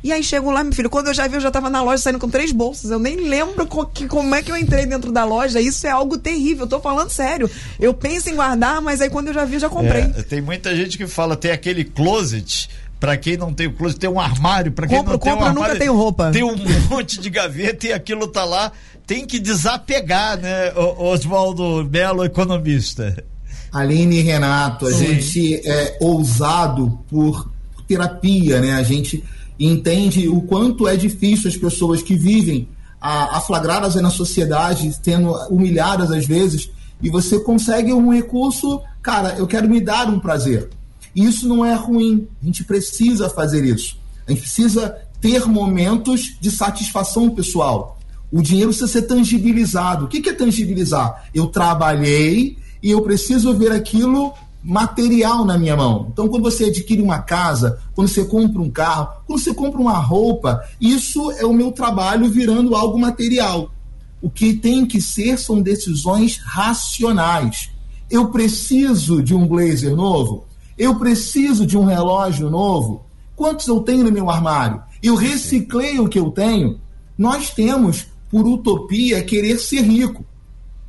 [0.03, 2.03] E aí chego lá, meu filho, quando eu já vi, eu já tava na loja
[2.03, 2.91] saindo com três bolsas.
[2.91, 5.61] Eu nem lembro co que, como é que eu entrei dentro da loja.
[5.61, 7.49] Isso é algo terrível, eu tô falando sério.
[7.79, 10.03] Eu penso em guardar, mas aí quando eu já vi, eu já comprei.
[10.03, 13.99] É, tem muita gente que fala, tem aquele closet para quem não tem o closet,
[13.99, 16.31] tem um armário, para quem compro, não tem compro, um armário, nunca tenho roupa.
[16.31, 16.55] Tem um
[16.89, 18.71] monte de gaveta e aquilo tá lá,
[19.05, 23.23] tem que desapegar, né, Oswaldo Belo, economista.
[23.73, 25.07] Aline e Renato, a Sim.
[25.07, 27.51] gente é ousado por
[27.87, 28.73] terapia, né?
[28.73, 29.23] A gente
[29.59, 32.67] entende o quanto é difícil as pessoas que vivem
[32.99, 36.69] aflagradas na sociedade, sendo humilhadas às vezes,
[37.01, 40.69] e você consegue um recurso, cara, eu quero me dar um prazer.
[41.13, 43.97] E isso não é ruim, a gente precisa fazer isso.
[44.25, 47.99] A gente precisa ter momentos de satisfação pessoal.
[48.31, 50.05] O dinheiro precisa ser tangibilizado.
[50.05, 51.25] O que é tangibilizar?
[51.35, 56.07] Eu trabalhei e eu preciso ver aquilo material na minha mão.
[56.11, 59.97] Então, quando você adquire uma casa, quando você compra um carro, quando você compra uma
[59.97, 63.71] roupa, isso é o meu trabalho virando algo material.
[64.21, 67.69] O que tem que ser são decisões racionais.
[68.09, 70.45] Eu preciso de um blazer novo?
[70.77, 73.05] Eu preciso de um relógio novo?
[73.35, 74.81] Quantos eu tenho no meu armário?
[75.01, 76.79] Eu reciclei o que eu tenho?
[77.17, 80.25] Nós temos, por utopia, querer ser rico.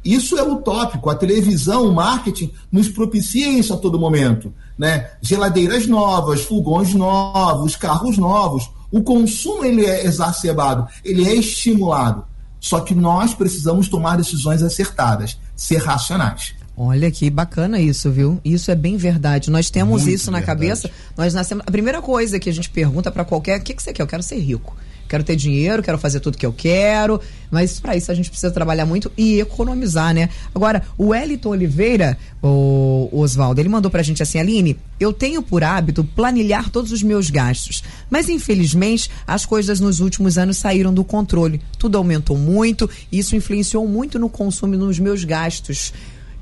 [0.05, 1.09] Isso é utópico.
[1.09, 4.53] A televisão, o marketing nos propicia isso a todo momento.
[4.79, 5.11] Né?
[5.23, 8.71] Geladeiras novas, fogões novos, carros novos.
[8.93, 12.25] O consumo ele é exacerbado, ele é estimulado.
[12.61, 16.55] Só que nós precisamos tomar decisões acertadas, ser racionais.
[16.77, 18.41] Olha que bacana isso, viu?
[18.45, 19.51] Isso é bem verdade.
[19.51, 20.61] Nós temos Muito isso na verdade.
[20.61, 20.91] cabeça.
[21.17, 21.65] Nós nascemos.
[21.67, 24.03] A primeira coisa que a gente pergunta para qualquer, o que, que você quer?
[24.03, 24.77] Eu quero ser rico
[25.09, 28.53] quero ter dinheiro, quero fazer tudo que eu quero, mas para isso a gente precisa
[28.53, 30.29] trabalhar muito e economizar, né?
[30.55, 35.63] Agora, o Wellington Oliveira, o Oswaldo, ele mandou pra gente assim, Aline, eu tenho por
[35.63, 41.05] hábito planilhar todos os meus gastos, mas infelizmente as coisas nos últimos anos saíram do
[41.05, 41.61] controle.
[41.79, 45.93] Tudo aumentou muito e isso influenciou muito no consumo e nos meus gastos.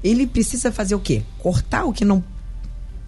[0.03, 1.23] Ele precisa fazer o quê?
[1.39, 2.25] Cortar o que não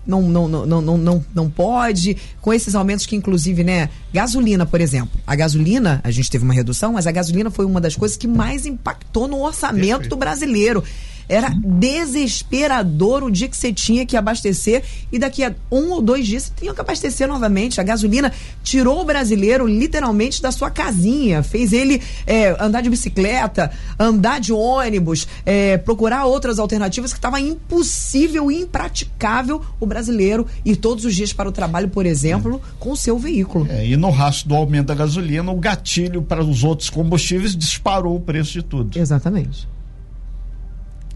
[0.07, 3.89] não, não, não, não, não, não pode, com esses aumentos que, inclusive, né?
[4.13, 5.21] Gasolina, por exemplo.
[5.27, 8.29] A gasolina, a gente teve uma redução, mas a gasolina foi uma das coisas que
[8.29, 10.17] mais impactou no orçamento Perfeito.
[10.17, 10.85] brasileiro.
[11.29, 16.27] Era desesperador o dia que você tinha que abastecer e daqui a um ou dois
[16.27, 17.81] dias você tinha que abastecer novamente.
[17.81, 18.33] A gasolina
[18.63, 24.53] tirou o brasileiro literalmente da sua casinha, fez ele é, andar de bicicleta, andar de
[24.53, 31.15] ônibus, é, procurar outras alternativas que estava impossível e impraticável o brasileiro ir todos os
[31.15, 32.69] dias para o trabalho, por exemplo, é.
[32.79, 33.67] com o seu veículo.
[33.71, 38.17] É, e no rastro do aumento da gasolina, o gatilho para os outros combustíveis disparou
[38.17, 38.99] o preço de tudo.
[38.99, 39.74] Exatamente.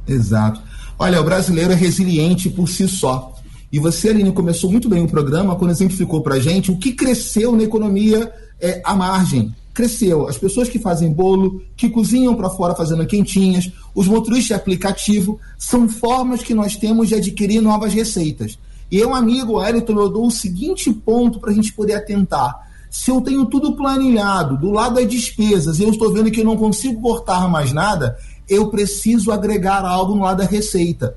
[0.08, 0.60] Exato.
[0.98, 3.34] Olha, o brasileiro é resiliente por si só.
[3.70, 7.54] E você, Aline, começou muito bem o programa quando exemplificou para gente o que cresceu
[7.54, 9.54] na economia é, à margem.
[9.74, 10.26] Cresceu.
[10.26, 15.38] As pessoas que fazem bolo, que cozinham para fora fazendo quentinhas, os motoristas de aplicativo,
[15.56, 18.58] são formas que nós temos de adquirir novas receitas.
[18.90, 22.66] E eu, amigo Wellington, eu dou o seguinte ponto para a gente poder atentar.
[22.90, 26.44] Se eu tenho tudo planilhado, do lado das despesas, e eu estou vendo que eu
[26.44, 28.16] não consigo cortar mais nada,
[28.48, 31.16] eu preciso agregar algo no lado da receita.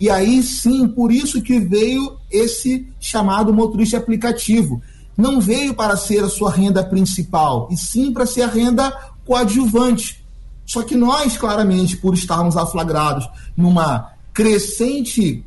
[0.00, 4.82] E aí sim, por isso que veio esse chamado motorista aplicativo.
[5.16, 8.90] Não veio para ser a sua renda principal, e sim para ser a renda
[9.24, 10.24] coadjuvante.
[10.66, 15.44] Só que nós, claramente, por estarmos aflagrados numa crescente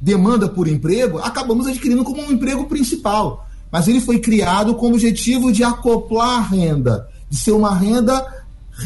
[0.00, 3.46] demanda por emprego, acabamos adquirindo como um emprego principal.
[3.70, 8.26] Mas ele foi criado com o objetivo de acoplar a renda, de ser uma renda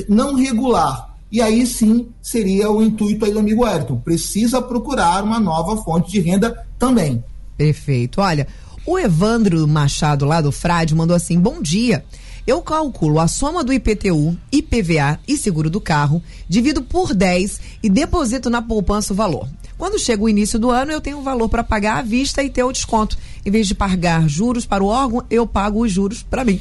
[0.08, 3.96] não regular, e aí sim seria o intuito aí do amigo Ayrton.
[3.96, 7.22] Precisa procurar uma nova fonte de renda também.
[7.56, 8.20] Perfeito.
[8.20, 8.46] Olha,
[8.86, 12.04] o Evandro Machado lá do Frade mandou assim: bom dia.
[12.46, 17.90] Eu calculo a soma do IPTU, IPVA e seguro do carro, divido por 10 e
[17.90, 19.46] deposito na poupança o valor.
[19.76, 22.48] Quando chega o início do ano, eu tenho o valor para pagar à vista e
[22.48, 23.18] ter o desconto.
[23.44, 26.58] Em vez de pagar juros para o órgão, eu pago os juros para mim.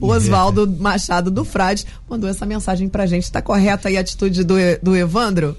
[0.00, 3.24] O Oswaldo Machado do Frade mandou essa mensagem pra gente.
[3.24, 5.56] Está correta aí a atitude do, do Evandro?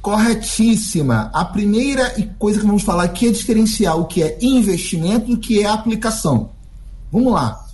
[0.00, 1.30] Corretíssima.
[1.32, 5.62] A primeira coisa que vamos falar aqui é diferenciar o que é investimento do que
[5.62, 6.50] é aplicação.
[7.12, 7.66] Vamos lá.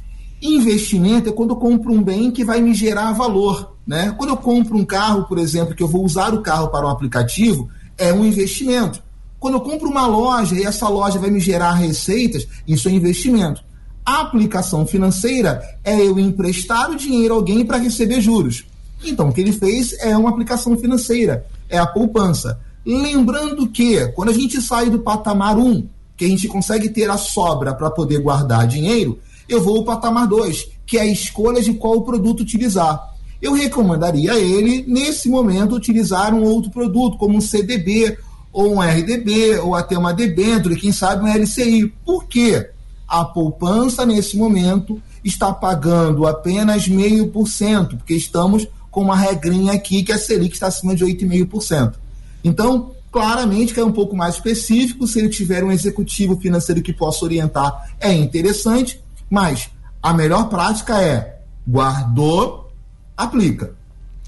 [0.42, 3.76] Investimento é quando eu compro um bem que vai me gerar valor.
[3.86, 4.12] Né?
[4.18, 6.90] Quando eu compro um carro, por exemplo, que eu vou usar o carro para um
[6.90, 9.00] aplicativo, é um investimento.
[9.38, 13.62] Quando eu compro uma loja e essa loja vai me gerar receitas, isso é investimento.
[14.06, 18.64] A aplicação financeira é eu emprestar o dinheiro a alguém para receber juros.
[19.04, 22.60] Então, o que ele fez é uma aplicação financeira, é a poupança.
[22.86, 27.18] Lembrando que, quando a gente sai do patamar 1, que a gente consegue ter a
[27.18, 31.74] sobra para poder guardar dinheiro, eu vou ao patamar 2, que é a escolha de
[31.74, 33.12] qual produto utilizar.
[33.42, 38.16] Eu recomendaria a ele, nesse momento, utilizar um outro produto, como um CDB,
[38.52, 41.92] ou um RDB, ou até uma debênture, quem sabe um LCI.
[42.04, 42.70] Por quê?
[43.06, 49.72] A poupança, nesse momento, está pagando apenas meio por cento, porque estamos com uma regrinha
[49.72, 51.94] aqui que a Selic está acima de 8,5%.
[52.42, 56.92] Então, Claramente que é um pouco mais específico, se ele tiver um executivo financeiro que
[56.92, 59.70] possa orientar, é interessante, mas
[60.02, 62.70] a melhor prática é guardou,
[63.16, 63.74] aplica.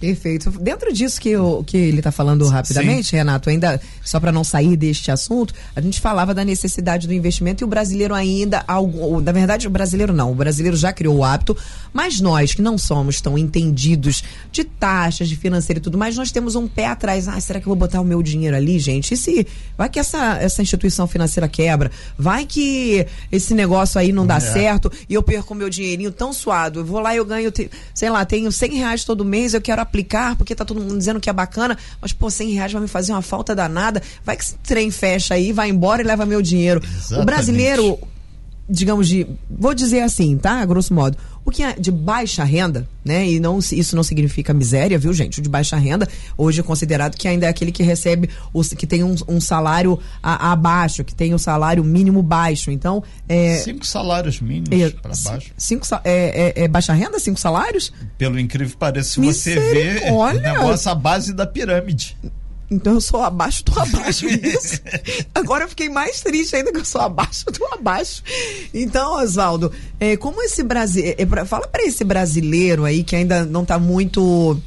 [0.00, 0.50] Perfeito.
[0.60, 3.16] Dentro disso que, eu, que ele está falando rapidamente, Sim.
[3.16, 7.62] Renato, ainda só para não sair deste assunto, a gente falava da necessidade do investimento
[7.62, 11.24] e o brasileiro ainda, algo, na verdade, o brasileiro não, o brasileiro já criou o
[11.24, 11.56] hábito,
[11.92, 16.30] mas nós que não somos tão entendidos de taxas, de financeiro e tudo mais, nós
[16.30, 17.26] temos um pé atrás.
[17.26, 19.14] Ah, será que eu vou botar o meu dinheiro ali, gente?
[19.14, 21.90] E se vai que essa, essa instituição financeira quebra?
[22.16, 24.40] Vai que esse negócio aí não dá é.
[24.40, 26.80] certo e eu perco o meu dinheirinho tão suado?
[26.80, 27.52] Eu vou lá e eu ganho,
[27.92, 31.20] sei lá, tenho 100 reais todo mês, eu quero aplicar, porque tá todo mundo dizendo
[31.20, 34.02] que é bacana, mas, pô, 100 reais vai me fazer uma falta danada.
[34.24, 36.80] Vai que esse trem fecha aí, vai embora e leva meu dinheiro.
[36.84, 37.22] Exatamente.
[37.22, 37.98] O brasileiro,
[38.68, 40.64] digamos de, vou dizer assim, tá?
[40.64, 41.16] Grosso modo,
[41.48, 43.26] o que é de baixa renda, né?
[43.26, 45.40] E não, isso não significa miséria, viu, gente?
[45.40, 46.06] O de baixa renda
[46.36, 49.98] hoje é considerado que ainda é aquele que recebe, os, que tem um, um salário
[50.22, 52.70] a, abaixo, que tem o um salário mínimo baixo.
[52.70, 55.50] Então, é, cinco salários mínimos é, para baixo.
[55.56, 57.94] Cinco, é, é, é, baixa renda, cinco salários?
[58.18, 62.14] Pelo incrível que pareça, se você vê, o negócio a base da pirâmide.
[62.70, 64.80] Então eu sou abaixo do abaixo disso.
[65.34, 68.22] Agora eu fiquei mais triste ainda que eu sou abaixo do abaixo.
[68.74, 71.04] Então, Oswaldo, é, como esse Brasil.
[71.04, 74.60] É, é fala para esse brasileiro aí que ainda não está muito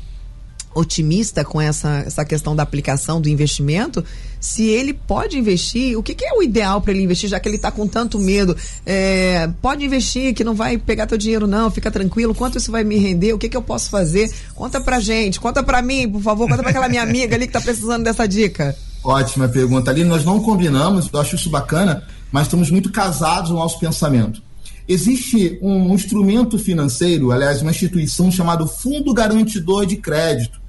[0.73, 4.03] otimista com essa, essa questão da aplicação do investimento,
[4.39, 7.47] se ele pode investir, o que, que é o ideal para ele investir, já que
[7.47, 8.55] ele está com tanto medo?
[8.85, 12.83] É, pode investir, que não vai pegar teu dinheiro, não, fica tranquilo, quanto isso vai
[12.83, 14.31] me render, o que, que eu posso fazer?
[14.55, 17.53] Conta pra gente, conta pra mim, por favor, conta pra aquela minha amiga ali que
[17.53, 18.75] tá precisando dessa dica.
[19.03, 23.57] Ótima pergunta ali, nós não combinamos, eu acho isso bacana, mas estamos muito casados no
[23.57, 24.41] nosso pensamento.
[24.87, 30.60] Existe um instrumento financeiro, aliás, uma instituição chamada Fundo Garantidor de Crédito,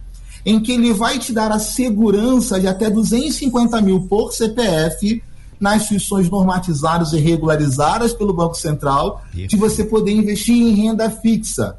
[0.45, 5.23] em que ele vai te dar a segurança de até 250 mil por CPF
[5.61, 11.79] nas instituições normatizadas e regularizadas pelo Banco Central, de você poder investir em renda fixa.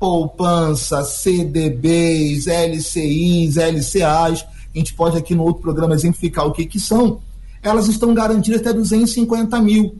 [0.00, 6.80] Poupança, CDBs, LCIs, LCAs, a gente pode aqui no outro programa exemplificar o que, que
[6.80, 7.20] são,
[7.62, 9.94] elas estão garantidas até 250 mil.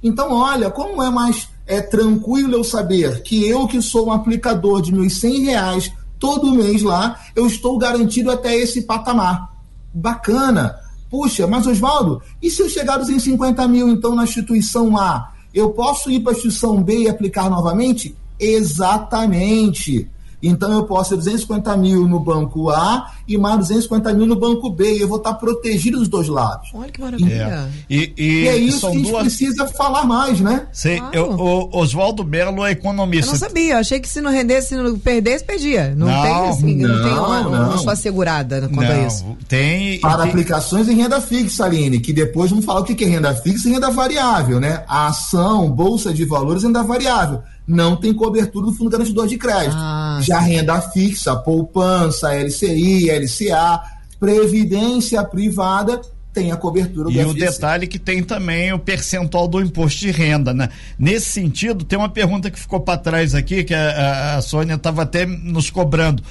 [0.00, 4.82] Então, olha, como é mais é tranquilo eu saber que eu que sou um aplicador
[4.82, 9.50] de meus 100 reais todo mês lá, eu estou garantido até esse patamar.
[9.92, 10.76] Bacana.
[11.10, 15.70] Puxa, mas Oswaldo, e se eu chegar a 250 mil então na instituição A, eu
[15.70, 18.14] posso ir para a instituição B e aplicar novamente?
[18.38, 20.08] Exatamente.
[20.42, 24.70] Então eu posso ter 250 mil no banco A e mais 250 mil no banco
[24.70, 24.96] B.
[24.96, 26.70] E eu vou estar protegido dos dois lados.
[26.74, 27.32] Olha que maravilha.
[27.32, 27.68] É.
[27.88, 29.22] E, e, e, é isso que a gente duas...
[29.22, 30.66] precisa falar mais, né?
[30.72, 31.40] Sim, claro.
[31.40, 33.30] o Oswaldo Belo é economista.
[33.30, 35.94] Eu não sabia, achei que se não rendesse, se não perdesse, perdia.
[35.94, 37.68] Não, não tem assim, não, não tem uma, não.
[37.68, 39.24] uma sua assegurada quanto não, a isso.
[39.48, 40.00] Tem.
[40.00, 40.28] Para tem...
[40.28, 43.72] aplicações em renda fixa, Aline, que depois vamos falar o que é renda fixa e
[43.72, 44.84] renda variável, né?
[44.88, 49.76] A ação, bolsa de valores, renda variável não tem cobertura do Fundo Garantidor de Crédito.
[49.76, 53.80] Ah, Já renda fixa, poupança, LCI, LCA,
[54.18, 56.00] previdência privada
[56.32, 57.30] tem a cobertura do E FGC.
[57.30, 60.68] o detalhe que tem também o percentual do imposto de renda, né?
[60.98, 65.02] Nesse sentido, tem uma pergunta que ficou para trás aqui, que a, a Sônia estava
[65.02, 66.22] até nos cobrando.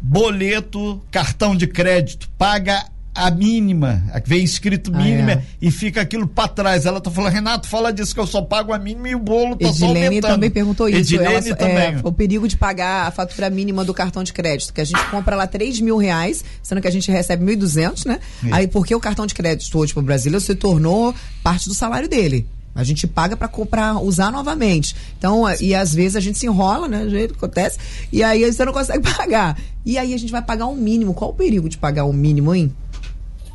[0.00, 5.42] Boleto, cartão de crédito, paga a mínima, vem escrito mínima ah, é.
[5.60, 6.86] e fica aquilo para trás.
[6.86, 9.56] Ela tá falando, Renato, fala disso que eu só pago a mínima e o bolo
[9.56, 10.32] tá Edilene só aumentando.
[10.32, 10.98] também perguntou isso.
[10.98, 11.76] Edilene Ela, também.
[11.76, 15.04] É, o perigo de pagar a fatura mínima do cartão de crédito, que a gente
[15.10, 18.20] compra lá 3 mil reais, sendo que a gente recebe 1.200, né?
[18.46, 18.48] É.
[18.52, 22.46] Aí porque o cartão de crédito hoje pro Brasil se tornou parte do salário dele.
[22.74, 24.94] A gente paga para comprar, usar novamente.
[25.18, 25.66] Então, Sim.
[25.66, 27.04] e às vezes a gente se enrola, né?
[27.04, 27.78] Do jeito que acontece.
[28.12, 29.58] E aí você não consegue pagar.
[29.84, 31.12] E aí a gente vai pagar um mínimo.
[31.12, 32.72] Qual o perigo de pagar o um mínimo, hein?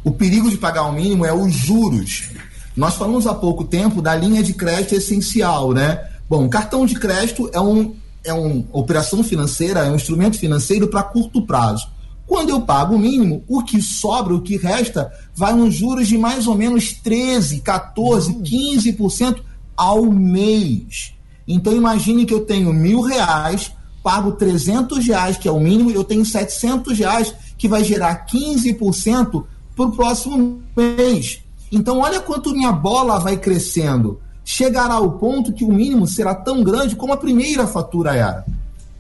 [0.05, 2.29] O perigo de pagar o mínimo é os juros.
[2.77, 6.09] Nós falamos há pouco tempo da linha de crédito essencial, né?
[6.29, 11.01] Bom, cartão de crédito é, um, é uma operação financeira, é um instrumento financeiro para
[11.01, 11.87] curto prazo.
[12.27, 16.19] Quando eu pago o mínimo, o que sobra, o que resta, vai uns juros de
[16.19, 19.41] mais ou menos 13, 14, 15%
[19.75, 21.13] ao mês.
[21.47, 23.71] Então imagine que eu tenho mil reais,
[24.03, 29.45] pago 300 reais, que é o mínimo, eu tenho 700 reais, que vai gerar 15%
[29.75, 31.43] para o próximo mês.
[31.71, 34.19] Então, olha quanto minha bola vai crescendo.
[34.43, 38.45] Chegará ao ponto que o mínimo será tão grande como a primeira fatura era.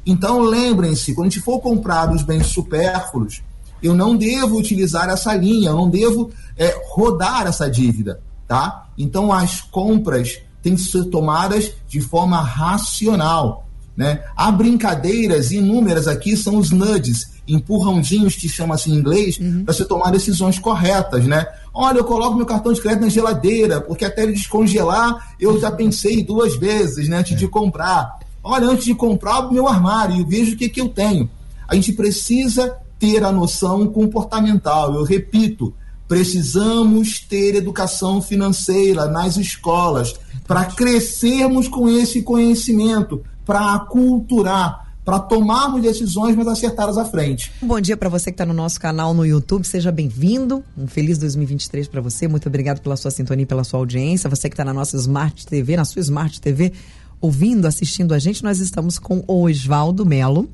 [0.05, 3.41] Então, lembrem-se, quando a gente for comprar os bens supérfluos,
[3.81, 8.87] eu não devo utilizar essa linha, eu não devo é, rodar essa dívida, tá?
[8.97, 13.64] Então, as compras têm que ser tomadas de forma racional.
[13.95, 14.21] Né?
[14.35, 19.63] Há brincadeiras inúmeras aqui, são os nudges, empurrãozinhos que chama assim em inglês, uhum.
[19.63, 21.45] para você tomar decisões corretas, né?
[21.73, 25.71] Olha, eu coloco meu cartão de crédito na geladeira, porque até ele descongelar, eu já
[25.71, 27.35] pensei duas vezes, né, antes é.
[27.35, 28.17] de comprar.
[28.43, 31.29] Olha, antes de comprar o meu armário, eu vejo o que, que eu tenho.
[31.67, 34.93] A gente precisa ter a noção comportamental.
[34.93, 35.73] Eu repito,
[36.07, 40.13] precisamos ter educação financeira nas escolas
[40.47, 47.51] para crescermos com esse conhecimento, para aculturar, para tomarmos decisões mais acertadas à frente.
[47.61, 50.63] Bom dia para você que está no nosso canal no YouTube, seja bem-vindo.
[50.75, 52.27] Um feliz 2023 para você.
[52.27, 54.29] Muito obrigado pela sua sintonia e pela sua audiência.
[54.29, 56.73] Você que está na nossa Smart TV, na sua Smart TV,
[57.21, 60.49] ouvindo, assistindo a gente, nós estamos com o Osvaldo Melo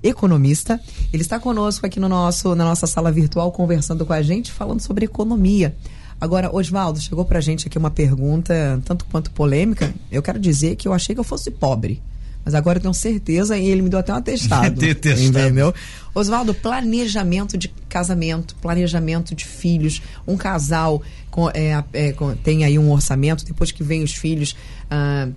[0.00, 0.80] economista.
[1.12, 4.80] Ele está conosco aqui no nosso, na nossa sala virtual, conversando com a gente, falando
[4.80, 5.74] sobre economia.
[6.20, 9.94] Agora, Oswaldo, chegou para a gente aqui uma pergunta tanto quanto polêmica.
[10.10, 12.02] Eu quero dizer que eu achei que eu fosse pobre.
[12.44, 14.66] Mas agora eu tenho certeza e ele me deu até um atestado.
[15.44, 15.74] entendeu?
[16.14, 20.02] Oswaldo, planejamento de casamento, planejamento de filhos.
[20.26, 24.56] Um casal com, é, é, com, tem aí um orçamento, depois que vem os filhos.
[24.90, 25.28] Ah,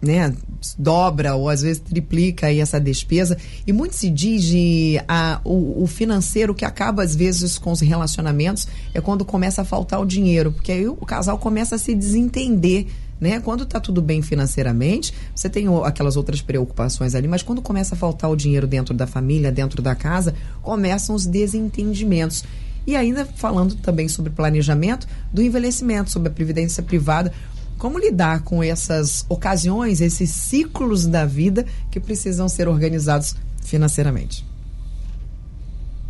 [0.00, 0.34] né,
[0.78, 3.36] dobra ou às vezes triplica aí essa despesa.
[3.66, 7.80] E muito se diz de a, o, o, financeiro que acaba às vezes com os
[7.80, 11.94] relacionamentos é quando começa a faltar o dinheiro, porque aí o casal começa a se
[11.94, 12.86] desentender.
[13.20, 13.40] Né?
[13.40, 17.98] Quando está tudo bem financeiramente, você tem aquelas outras preocupações ali, mas quando começa a
[17.98, 22.44] faltar o dinheiro dentro da família, dentro da casa, começam os desentendimentos.
[22.86, 27.32] E ainda falando também sobre planejamento do envelhecimento, sobre a previdência privada.
[27.78, 34.46] Como lidar com essas ocasiões, esses ciclos da vida que precisam ser organizados financeiramente?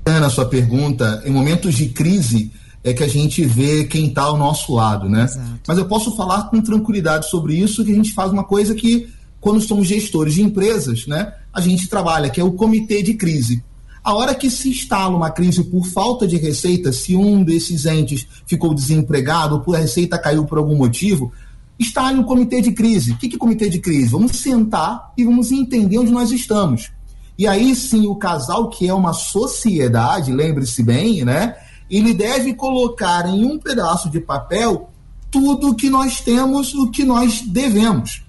[0.07, 2.53] Na sua pergunta, em momentos de crise
[2.87, 5.25] é que a gente vê quem está ao nosso lado, né?
[5.25, 5.61] Exato.
[5.67, 9.09] Mas eu posso falar com tranquilidade sobre isso, que a gente faz uma coisa que,
[9.41, 13.61] quando somos gestores de empresas, né, a gente trabalha, que é o comitê de crise.
[14.05, 18.25] A hora que se instala uma crise por falta de receita, se um desses entes
[18.47, 21.33] ficou desempregado ou por a receita caiu por algum motivo,
[21.77, 23.13] está em um comitê de crise.
[23.13, 24.11] O que é comitê de crise?
[24.11, 26.93] Vamos sentar e vamos entender onde nós estamos.
[27.37, 31.57] E aí sim, o casal, que é uma sociedade, lembre-se bem, né?
[31.91, 34.91] Ele deve colocar em um pedaço de papel
[35.31, 38.23] tudo o que nós temos, o que nós devemos.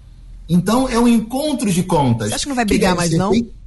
[0.50, 2.30] Então, é um encontro de contas.
[2.30, 3.32] Você acha que não vai brigar mais, não?
[3.32, 3.58] Feito...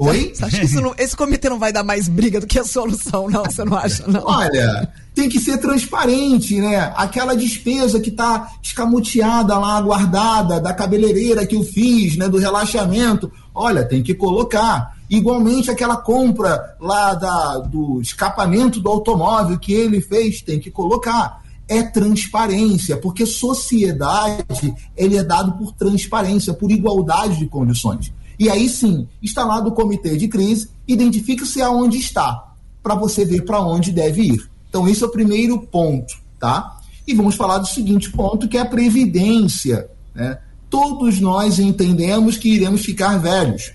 [0.00, 0.32] Oi?
[0.32, 3.28] Você acha que não, esse comitê não vai dar mais briga do que a solução,
[3.28, 3.44] não?
[3.44, 4.22] Você não acha, não?
[4.24, 6.92] Olha, tem que ser transparente, né?
[6.96, 12.28] Aquela despesa que está escamoteada lá, guardada, da cabeleireira que eu fiz, né?
[12.28, 13.32] Do relaxamento.
[13.52, 14.96] Olha, tem que colocar.
[15.08, 21.42] Igualmente aquela compra lá da, do escapamento do automóvel que ele fez, tem que colocar.
[21.66, 28.12] É transparência, porque sociedade ele é dado por transparência, por igualdade de condições.
[28.38, 32.52] E aí sim, instalado o comitê de crise, identifica-se aonde está,
[32.82, 34.50] para você ver para onde deve ir.
[34.68, 36.76] Então, esse é o primeiro ponto, tá?
[37.06, 39.88] E vamos falar do seguinte ponto, que é a previdência.
[40.14, 40.38] Né?
[40.68, 43.72] Todos nós entendemos que iremos ficar velhos,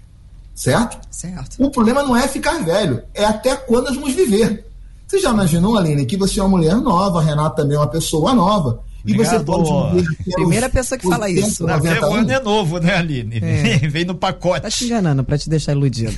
[0.54, 1.00] certo?
[1.10, 1.56] Certo.
[1.60, 4.66] O problema não é ficar velho, é até quando nós vamos viver.
[5.08, 7.88] Você já imaginou, Aline, que você é uma mulher nova, a Renata também é uma
[7.88, 11.68] pessoa nova, e você pode viver Primeira pessoa que fala isso.
[11.68, 13.38] Até o ano é novo, né, Aline?
[13.38, 13.78] É.
[13.90, 14.62] Vem no pacote.
[14.62, 16.14] Tá te enganando para te deixar iludido.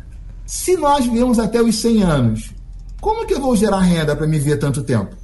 [0.46, 2.50] Se nós vivemos até os 100 anos,
[3.00, 5.14] como que eu vou gerar renda para me ver tanto tempo?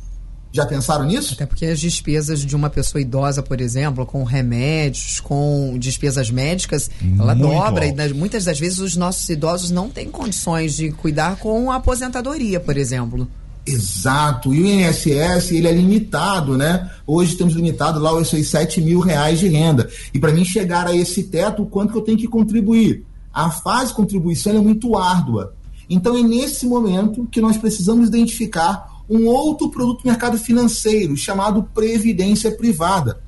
[0.53, 1.34] Já pensaram nisso?
[1.34, 6.90] Até porque as despesas de uma pessoa idosa, por exemplo, com remédios, com despesas médicas,
[7.18, 7.86] ela Muito dobra.
[7.86, 8.01] Alto.
[8.01, 12.59] E muitas das vezes os nossos idosos não têm condições de cuidar com a aposentadoria,
[12.59, 13.28] por exemplo.
[13.66, 14.55] Exato.
[14.55, 16.88] E o INSS, ele é limitado, né?
[17.05, 19.90] Hoje temos limitado lá os seus 7 mil reais de renda.
[20.14, 23.05] E para mim chegar a esse teto, o quanto que eu tenho que contribuir?
[23.34, 25.53] A fase de contribuição é muito árdua.
[25.90, 31.62] Então é nesse momento que nós precisamos identificar um outro produto do mercado financeiro chamado
[31.74, 33.20] previdência privada,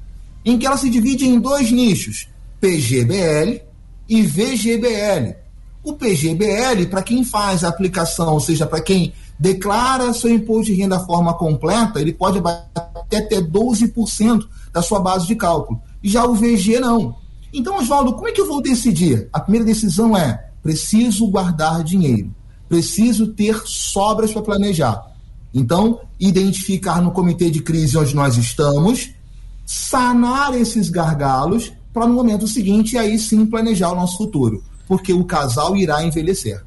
[0.44, 2.28] em que ela se divide em dois nichos,
[2.60, 3.60] PGBL
[4.08, 5.36] e VGBL.
[5.84, 10.74] O PGBL, para quem faz a aplicação, ou seja, para quem declara seu imposto de
[10.74, 12.42] renda da forma completa, ele pode
[12.74, 15.80] até ter 12% da sua base de cálculo.
[16.02, 17.16] Já o VG não.
[17.52, 19.28] Então, Oswaldo, como é que eu vou decidir?
[19.32, 22.34] A primeira decisão é: preciso guardar dinheiro,
[22.68, 25.06] preciso ter sobras para planejar.
[25.52, 29.10] Então, identificar no comitê de crise onde nós estamos,
[29.66, 35.24] sanar esses gargalos para no momento seguinte aí sim planejar o nosso futuro, porque o
[35.24, 36.62] casal irá envelhecer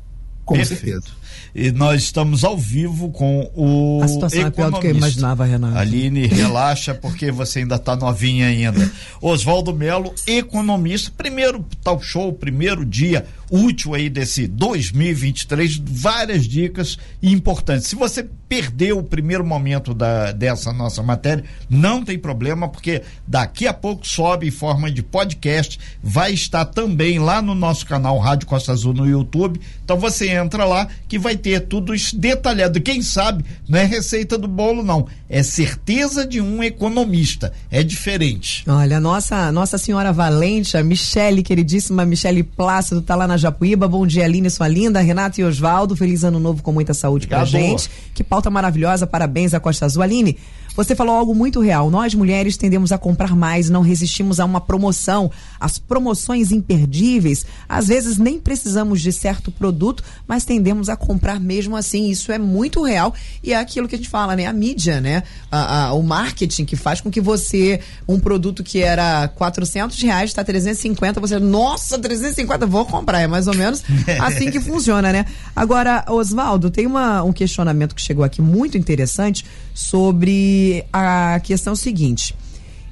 [0.45, 0.81] Com Perfeito.
[0.81, 1.20] certeza.
[1.53, 4.01] E nós estamos ao vivo com o.
[4.03, 4.47] A situação economista.
[4.47, 5.77] é pior do que eu imaginava, Renato.
[5.77, 8.91] Aline, relaxa, porque você ainda está novinha ainda.
[9.21, 17.87] Oswaldo Melo, economista, primeiro talk show, primeiro dia útil aí desse 2023, várias dicas importantes.
[17.87, 23.67] Se você perdeu o primeiro momento da, dessa nossa matéria, não tem problema, porque daqui
[23.67, 28.47] a pouco sobe em forma de podcast, vai estar também lá no nosso canal Rádio
[28.47, 29.59] Costa Azul no YouTube.
[29.83, 32.81] Então você entra lá que vai ter tudo detalhado.
[32.81, 35.07] Quem sabe não é receita do bolo, não.
[35.29, 37.53] É certeza de um economista.
[37.69, 38.63] É diferente.
[38.67, 43.87] Olha, nossa, nossa senhora Valente, a Michele, queridíssima Michele Plácido, tá lá na Japuíba.
[43.87, 44.99] Bom dia, Aline, sua linda.
[44.99, 47.49] Renato e Osvaldo, feliz ano novo com muita saúde Obrigado.
[47.49, 47.89] pra gente.
[48.13, 50.01] Que pauta maravilhosa, parabéns à Costa Azul.
[50.03, 50.37] Aline,
[50.75, 51.89] você falou algo muito real.
[51.89, 55.29] Nós mulheres tendemos a comprar mais, não resistimos a uma promoção.
[55.59, 61.75] As promoções imperdíveis, às vezes nem precisamos de certo produto, mas tendemos a comprar mesmo
[61.75, 62.09] assim.
[62.09, 63.13] Isso é muito real
[63.43, 64.45] e é aquilo que a gente fala, né?
[64.45, 65.23] A mídia, né?
[65.51, 70.29] A, a, o marketing que faz com que você, um produto que era 400 reais,
[70.29, 73.21] está 350, você, nossa, 350, vou comprar.
[73.21, 73.83] É mais ou menos
[74.21, 75.25] assim que funciona, né?
[75.55, 80.60] Agora, Oswaldo, tem uma, um questionamento que chegou aqui muito interessante sobre
[80.91, 82.35] a questão seguinte.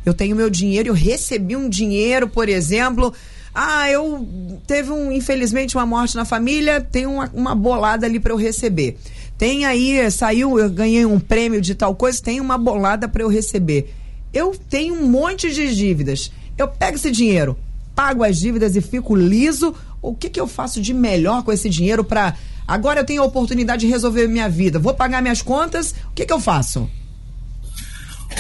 [0.06, 3.14] Eu tenho meu dinheiro, eu recebi um dinheiro, por exemplo.
[3.54, 4.28] Ah, eu
[4.66, 8.98] teve um, infelizmente, uma morte na família, tem uma, uma bolada ali para eu receber.
[9.38, 13.30] Tem aí, saiu, eu ganhei um prêmio de tal coisa, tem uma bolada para eu
[13.30, 13.94] receber.
[14.34, 16.32] Eu tenho um monte de dívidas.
[16.58, 17.58] Eu pego esse dinheiro,
[17.96, 19.74] pago as dívidas e fico liso.
[20.02, 22.36] O que, que eu faço de melhor com esse dinheiro para
[22.70, 24.78] Agora eu tenho a oportunidade de resolver minha vida.
[24.78, 25.96] Vou pagar minhas contas.
[26.12, 26.88] O que, que eu faço?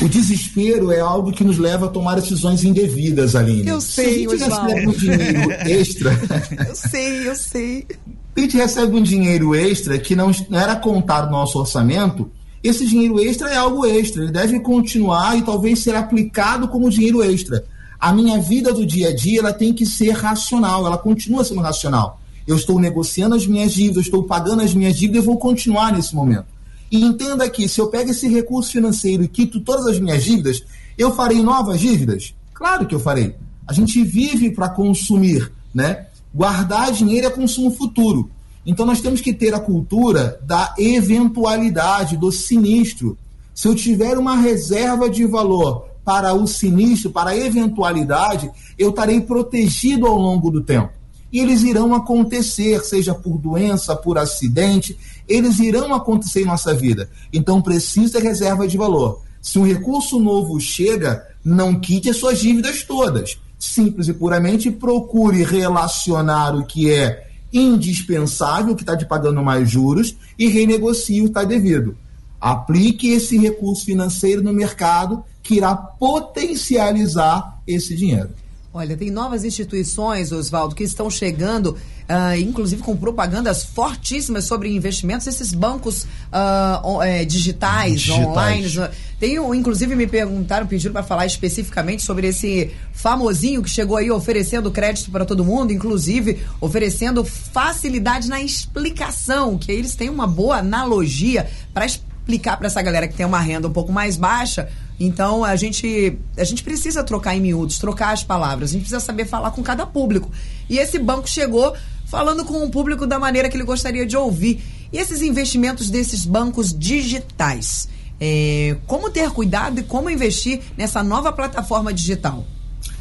[0.01, 3.67] O desespero é algo que nos leva a tomar decisões indevidas, Aline.
[3.67, 6.11] Eu sei, Se a gente recebe um dinheiro extra.
[6.67, 7.85] eu sei, eu sei.
[7.89, 7.97] Se
[8.37, 12.31] a gente recebe um dinheiro extra que não era contado no nosso orçamento,
[12.63, 14.23] esse dinheiro extra é algo extra.
[14.23, 17.65] Ele deve continuar e talvez ser aplicado como dinheiro extra.
[17.99, 21.61] A minha vida do dia a dia ela tem que ser racional, ela continua sendo
[21.61, 22.19] racional
[22.49, 26.15] eu estou negociando as minhas dívidas, estou pagando as minhas dívidas e vou continuar nesse
[26.15, 26.47] momento.
[26.91, 30.63] E entenda que se eu pego esse recurso financeiro e quito todas as minhas dívidas,
[30.97, 32.33] eu farei novas dívidas?
[32.53, 33.35] Claro que eu farei.
[33.67, 36.07] A gente vive para consumir, né?
[36.33, 38.29] Guardar dinheiro é consumo futuro.
[38.65, 43.17] Então nós temos que ter a cultura da eventualidade, do sinistro.
[43.53, 49.21] Se eu tiver uma reserva de valor para o sinistro, para a eventualidade, eu estarei
[49.21, 50.98] protegido ao longo do tempo
[51.31, 57.09] e eles irão acontecer, seja por doença, por acidente, eles irão acontecer em nossa vida.
[57.31, 59.21] Então precisa reserva de valor.
[59.41, 63.39] Se um recurso novo chega, não quite as suas dívidas todas.
[63.57, 70.15] Simples e puramente procure relacionar o que é indispensável, que está te pagando mais juros,
[70.37, 71.97] e renegocie o que está devido.
[72.39, 78.29] Aplique esse recurso financeiro no mercado que irá potencializar esse dinheiro.
[78.71, 85.25] Olha, tem novas instituições, Oswaldo, que estão chegando, uh, inclusive com propagandas fortíssimas sobre investimentos,
[85.25, 88.91] esses bancos uh, é, digitais, digitais, online.
[89.19, 94.69] Tem, inclusive, me perguntaram, pediram para falar especificamente sobre esse famosinho que chegou aí oferecendo
[94.69, 101.49] crédito para todo mundo, inclusive oferecendo facilidade na explicação, que eles têm uma boa analogia
[101.73, 105.55] para explicar para essa galera que tem uma renda um pouco mais baixa então a
[105.55, 108.71] gente a gente precisa trocar em miúdos, trocar as palavras.
[108.71, 110.29] A gente precisa saber falar com cada público.
[110.69, 111.73] E esse banco chegou
[112.05, 114.61] falando com o público da maneira que ele gostaria de ouvir.
[114.91, 117.87] E esses investimentos desses bancos digitais,
[118.19, 122.45] é, como ter cuidado e como investir nessa nova plataforma digital?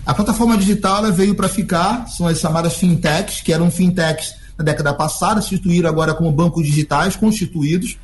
[0.07, 4.93] A plataforma digital veio para ficar, são as chamadas fintechs, que eram fintechs na década
[4.95, 7.97] passada, se instituíram agora como bancos digitais constituídos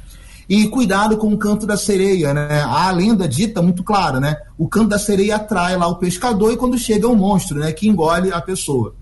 [0.49, 2.63] e cuidado com o canto da sereia, né?
[2.63, 4.37] A lenda dita muito clara, né?
[4.59, 7.73] O canto da sereia atrai lá o pescador e quando chega o monstro, né?
[7.73, 8.95] Que engole a pessoa.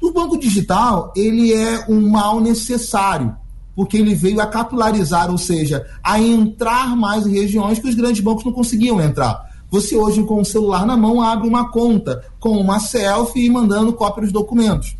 [0.00, 3.36] O banco digital, ele é um mal necessário,
[3.74, 8.20] porque ele veio a capilarizar, ou seja, a entrar mais em regiões que os grandes
[8.20, 9.50] bancos não conseguiam entrar.
[9.70, 13.92] Você hoje, com o celular na mão, abre uma conta com uma selfie e mandando
[13.92, 14.96] cópia dos documentos.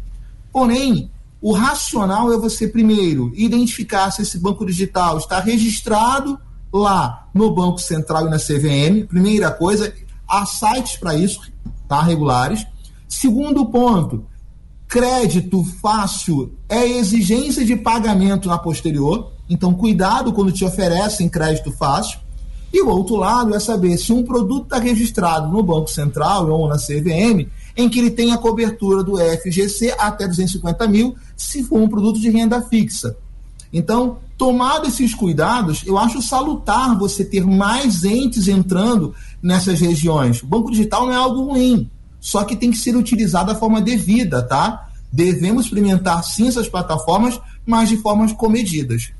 [0.53, 1.11] Porém,
[1.43, 6.39] o racional é você, primeiro, identificar se esse banco digital está registrado
[6.73, 9.09] lá no Banco Central e na CVM.
[9.09, 9.93] Primeira coisa,
[10.29, 11.41] há sites para isso,
[11.89, 12.01] tá?
[12.01, 12.65] Regulares.
[13.09, 14.25] Segundo ponto,
[14.87, 19.33] crédito fácil é exigência de pagamento na posterior.
[19.51, 22.21] Então, cuidado quando te oferecem crédito fácil.
[22.73, 26.69] E o outro lado é saber se um produto está registrado no Banco Central ou
[26.69, 31.81] na CVM, em que ele tem a cobertura do FGC até 250 mil, se for
[31.81, 33.17] um produto de renda fixa.
[33.73, 40.43] Então, tomado esses cuidados, eu acho salutar você ter mais entes entrando nessas regiões.
[40.43, 41.89] O banco digital não é algo ruim,
[42.21, 44.89] só que tem que ser utilizado da forma devida, tá?
[45.11, 49.11] Devemos experimentar sim essas plataformas, mas de formas comedidas.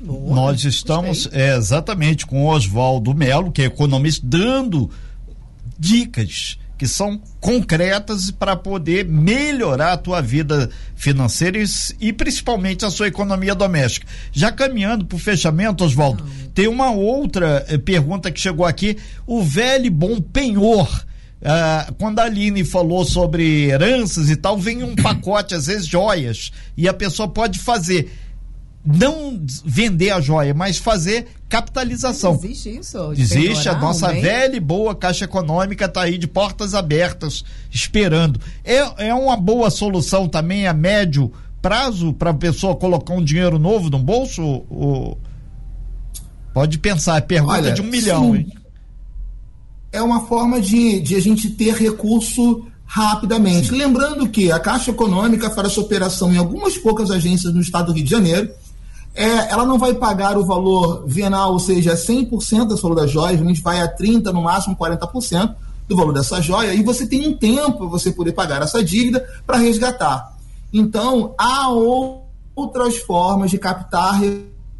[0.00, 4.88] Boa, Nós estamos é, exatamente com o Oswaldo Melo, que é economista, dando
[5.78, 11.64] dicas que são concretas para poder melhorar a tua vida financeira e,
[12.00, 14.06] e, principalmente a sua economia doméstica.
[14.32, 16.24] Já caminhando para o fechamento, Oswaldo,
[16.54, 18.96] tem uma outra eh, pergunta que chegou aqui.
[19.26, 20.88] O velho bom penhor.
[21.44, 26.50] Ah, quando a Aline falou sobre heranças e tal, vem um pacote, às vezes joias,
[26.78, 28.10] e a pessoa pode fazer
[28.84, 32.34] não vender a joia, mas fazer capitalização.
[32.34, 33.12] Existe isso?
[33.12, 34.22] Existe, a nossa bem?
[34.22, 38.40] velha e boa Caixa Econômica está aí de portas abertas, esperando.
[38.64, 43.58] É, é uma boa solução também a médio prazo para a pessoa colocar um dinheiro
[43.58, 44.64] novo no bolso?
[44.70, 45.18] Ou...
[46.54, 48.34] Pode pensar, é pergunta Olha, de um milhão.
[48.34, 48.46] Sim.
[49.92, 53.68] É uma forma de, de a gente ter recurso rapidamente.
[53.68, 53.76] Sim.
[53.76, 57.92] Lembrando que a Caixa Econômica faz essa operação em algumas poucas agências no estado do
[57.92, 58.50] Rio de Janeiro
[59.14, 63.34] é, ela não vai pagar o valor venal, ou seja, 100% do valor da joia,
[63.34, 65.54] a gente vai a 30%, no máximo 40%
[65.88, 69.26] do valor dessa joia, e você tem um tempo para você poder pagar essa dívida
[69.46, 70.36] para resgatar.
[70.72, 71.68] Então, há
[72.54, 74.20] outras formas de captar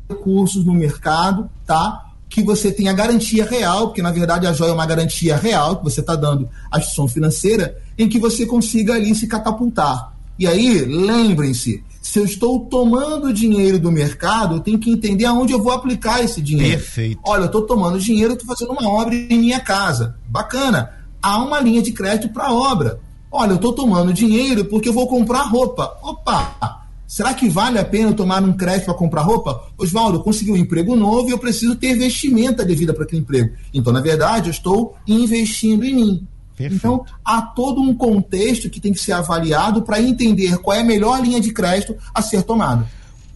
[0.09, 2.07] recursos no mercado, tá?
[2.29, 5.85] Que você tenha garantia real, porque na verdade a joia é uma garantia real que
[5.85, 10.13] você está dando à instituição financeira, em que você consiga ali se catapultar.
[10.39, 15.53] E aí, lembrem-se, se eu estou tomando dinheiro do mercado, eu tenho que entender aonde
[15.53, 16.79] eu vou aplicar esse dinheiro.
[16.79, 17.21] Perfeito.
[17.25, 20.17] Olha, eu estou tomando dinheiro, estou fazendo uma obra em minha casa.
[20.27, 20.93] Bacana.
[21.23, 22.99] Há uma linha de crédito para obra.
[23.31, 25.99] Olha, eu estou tomando dinheiro porque eu vou comprar roupa.
[26.03, 26.81] Opa!
[27.07, 29.69] Será que vale a pena eu tomar um crédito para comprar roupa?
[29.77, 33.55] Oswaldo, eu consegui um emprego novo e eu preciso ter vestimenta devida para aquele emprego.
[33.75, 36.29] Então, na verdade, eu estou investindo em mim.
[36.61, 36.75] Perfeito.
[36.75, 40.85] Então, há todo um contexto que tem que ser avaliado para entender qual é a
[40.85, 42.87] melhor linha de crédito a ser tomada.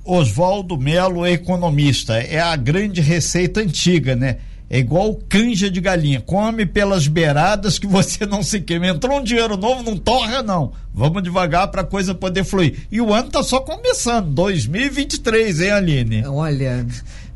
[0.04, 4.36] Oswaldo Melo, economista, é a grande receita antiga, né?
[4.68, 8.88] É igual canja de galinha, come pelas beiradas que você não se queima.
[8.88, 10.72] Entrou um dinheiro novo, não torra não.
[10.92, 12.86] Vamos devagar para a coisa poder fluir.
[12.90, 16.26] E o ano tá só começando, 2023, hein, Aline?
[16.26, 16.86] Olha,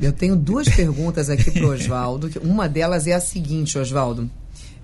[0.01, 2.31] eu tenho duas perguntas aqui pro Oswaldo.
[2.43, 4.29] Uma delas é a seguinte, Oswaldo.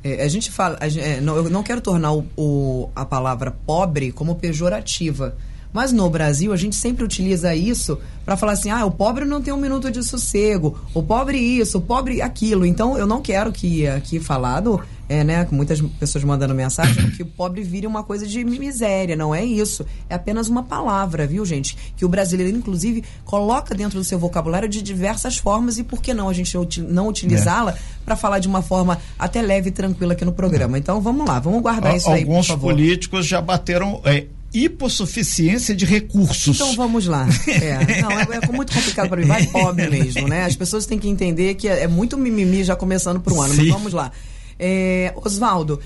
[0.05, 3.51] É, a gente fala, a, é, não, eu não quero tornar o, o, a palavra
[3.51, 5.35] pobre como pejorativa.
[5.75, 9.43] Mas no Brasil a gente sempre utiliza isso para falar assim: ah, o pobre não
[9.43, 12.64] tem um minuto de sossego, o pobre isso, o pobre aquilo.
[12.64, 17.25] Então eu não quero que aqui falado é, né, com muitas pessoas mandando mensagem, que
[17.25, 19.16] o pobre vire uma coisa de miséria.
[19.16, 19.85] Não é isso.
[20.09, 21.77] É apenas uma palavra, viu, gente?
[21.97, 26.14] Que o brasileiro, inclusive, coloca dentro do seu vocabulário de diversas formas e por que
[26.14, 27.77] não a gente não utilizá-la é.
[28.05, 30.79] para falar de uma forma até leve e tranquila aqui no programa.
[30.79, 32.22] Então vamos lá, vamos guardar isso aí.
[32.22, 34.01] Alguns políticos já bateram.
[34.05, 36.55] É, hipossuficiência de recursos.
[36.55, 37.27] Então vamos lá.
[37.49, 39.27] É, não, é, é muito complicado para mim.
[39.27, 40.45] Vai pobre mesmo, né?
[40.45, 43.53] As pessoas têm que entender que é, é muito mimimi já começando para o ano.
[43.53, 43.63] Sim.
[43.63, 44.13] Mas vamos lá.
[44.59, 45.81] É, Oswaldo,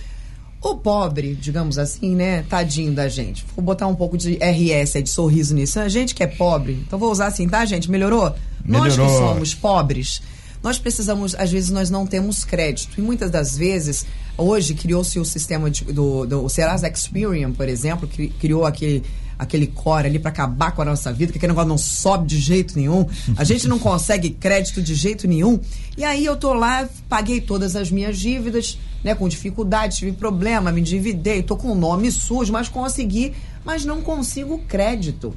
[0.60, 2.42] o pobre, digamos assim, né?
[2.42, 3.44] Tadinho da gente.
[3.56, 5.80] Vou botar um pouco de RS, de sorriso nisso.
[5.80, 7.90] A gente que é pobre, então vou usar assim, tá, gente?
[7.90, 8.34] Melhorou?
[8.64, 8.96] Melhorou.
[8.96, 10.20] Nós que somos pobres,
[10.62, 12.98] nós precisamos, às vezes, nós não temos crédito.
[12.98, 14.04] E muitas das vezes,
[14.38, 19.04] hoje, criou-se o sistema de, do, do Serasa Experian, por exemplo, que criou aquele
[19.38, 22.38] aquele core ali para acabar com a nossa vida, que aquele negócio não sobe de
[22.38, 25.60] jeito nenhum, a gente não consegue crédito de jeito nenhum.
[25.96, 30.72] E aí eu tô lá, paguei todas as minhas dívidas, né, com dificuldade, tive problema,
[30.72, 33.32] me endividei, tô com o nome sujo, mas consegui,
[33.64, 35.32] mas não consigo crédito.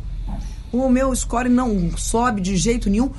[0.71, 3.11] O meu score não sobe de jeito nenhum.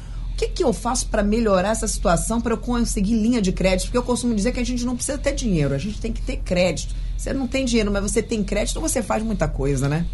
[0.42, 3.84] Que, que eu faço para melhorar essa situação, para eu conseguir linha de crédito?
[3.84, 6.20] Porque eu costumo dizer que a gente não precisa ter dinheiro, a gente tem que
[6.20, 6.96] ter crédito.
[7.16, 10.04] Você não tem dinheiro, mas você tem crédito, você faz muita coisa, né?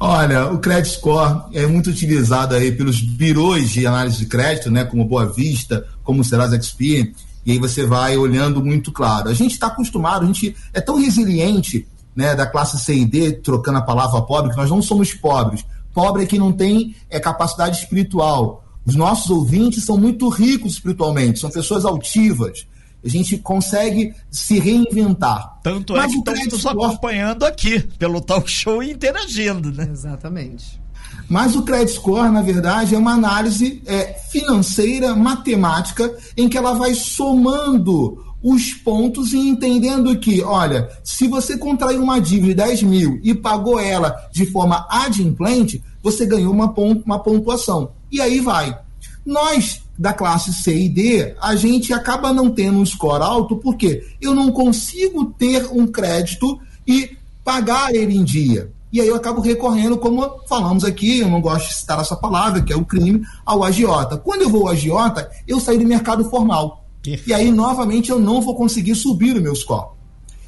[0.00, 4.84] Olha, o credit score é muito utilizado aí pelos birôs de análise de crédito, né,
[4.84, 7.14] como Boa Vista, como Serasa XP,
[7.46, 9.28] e aí você vai olhando muito claro.
[9.28, 11.86] A gente está acostumado, a gente é tão resiliente,
[12.16, 15.64] né, da classe C e D, trocando a palavra pobre, que nós não somos pobres.
[15.92, 18.64] Pobre é que não tem é, capacidade espiritual.
[18.84, 22.66] Os nossos ouvintes são muito ricos espiritualmente, são pessoas altivas
[23.04, 25.60] a gente consegue se reinventar.
[25.62, 29.88] Tanto é Mas é que estamos nos acompanhando aqui pelo talk show e interagindo, né?
[29.90, 30.80] Exatamente.
[31.28, 36.72] Mas o credit score, na verdade, é uma análise é, financeira, matemática, em que ela
[36.74, 42.82] vai somando os pontos e entendendo que, olha, se você contraiu uma dívida de 10
[42.84, 46.72] mil e pagou ela de forma adimplente, você ganhou uma,
[47.04, 47.90] uma pontuação.
[48.10, 48.78] E aí vai.
[49.26, 54.06] Nós, da classe C e D, a gente acaba não tendo um score alto porque
[54.20, 58.70] eu não consigo ter um crédito e pagar ele em dia.
[58.90, 62.62] E aí eu acabo recorrendo, como falamos aqui, eu não gosto de citar essa palavra,
[62.62, 64.16] que é o crime, ao agiota.
[64.16, 66.87] Quando eu vou ao agiota, eu saio do mercado formal.
[67.26, 69.90] E aí, novamente, eu não vou conseguir subir o meu score.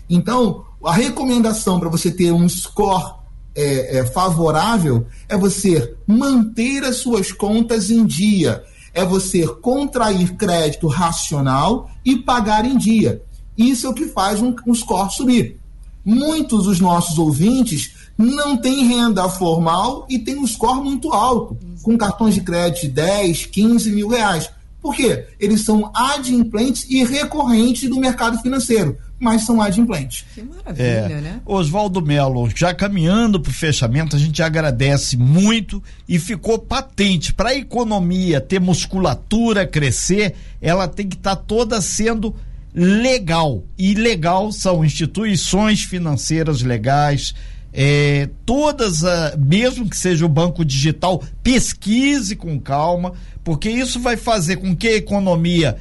[0.09, 3.15] Então, a recomendação para você ter um score
[3.55, 10.87] é, é, favorável é você manter as suas contas em dia, é você contrair crédito
[10.89, 13.23] racional e pagar em dia.
[13.57, 15.61] Isso é o que faz um, um score subir.
[16.05, 21.97] Muitos dos nossos ouvintes não têm renda formal e têm um score muito alto, com
[21.97, 24.51] cartões de crédito de 10, 15 mil reais.
[24.81, 25.27] Por quê?
[25.39, 30.25] Eles são adimplentes e recorrentes do mercado financeiro, mas são adimplentes.
[30.35, 31.21] Que maravilha, é.
[31.21, 31.41] né?
[31.45, 37.51] Oswaldo Melo, já caminhando para o fechamento, a gente agradece muito e ficou patente para
[37.51, 42.35] a economia ter musculatura, crescer, ela tem que estar tá toda sendo
[42.75, 43.63] legal.
[43.77, 47.35] E legal são instituições financeiras legais,
[47.73, 53.13] é, todas, a, mesmo que seja o banco digital, pesquise com calma,
[53.45, 55.77] porque isso vai fazer com que a economia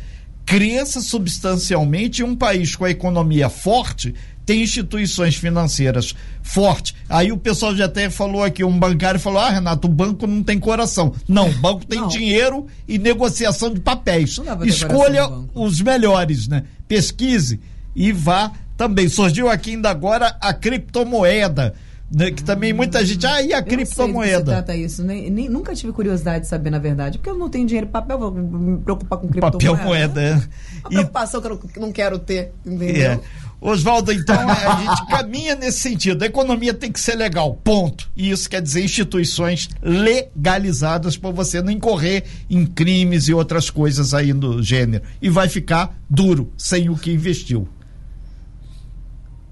[0.46, 4.16] cresça substancialmente e um país com a economia forte
[4.50, 6.96] tem instituições financeiras fortes.
[7.08, 10.42] Aí o pessoal já até falou aqui, um bancário falou: ah, Renato, o banco não
[10.42, 11.14] tem coração.
[11.28, 12.08] Não, o banco tem não.
[12.08, 14.40] dinheiro e negociação de papéis.
[14.66, 16.64] Escolha os melhores, né?
[16.88, 17.60] Pesquise
[17.96, 21.74] e vá também surgiu aqui ainda agora a criptomoeda.
[22.10, 23.24] Né, que também muita gente.
[23.28, 24.38] Ah, e a eu criptomoeda?
[24.38, 25.04] Não trata isso.
[25.04, 27.20] Nem, nem, nunca tive curiosidade de saber, na verdade.
[27.20, 29.78] Porque eu não tenho dinheiro papel, vou me preocupar com criptomoeda.
[29.78, 30.34] Papel moeda, é.
[30.82, 31.44] Uma preocupação e...
[31.44, 33.12] que eu não, não, quero ter, entendeu?
[33.12, 33.20] É.
[33.62, 36.24] Oswaldo, então a gente caminha nesse sentido.
[36.24, 38.10] A economia tem que ser legal, ponto.
[38.16, 44.14] E isso quer dizer instituições legalizadas para você não incorrer em crimes e outras coisas
[44.14, 45.04] aí do gênero.
[45.22, 47.68] E vai ficar duro sem o que investiu.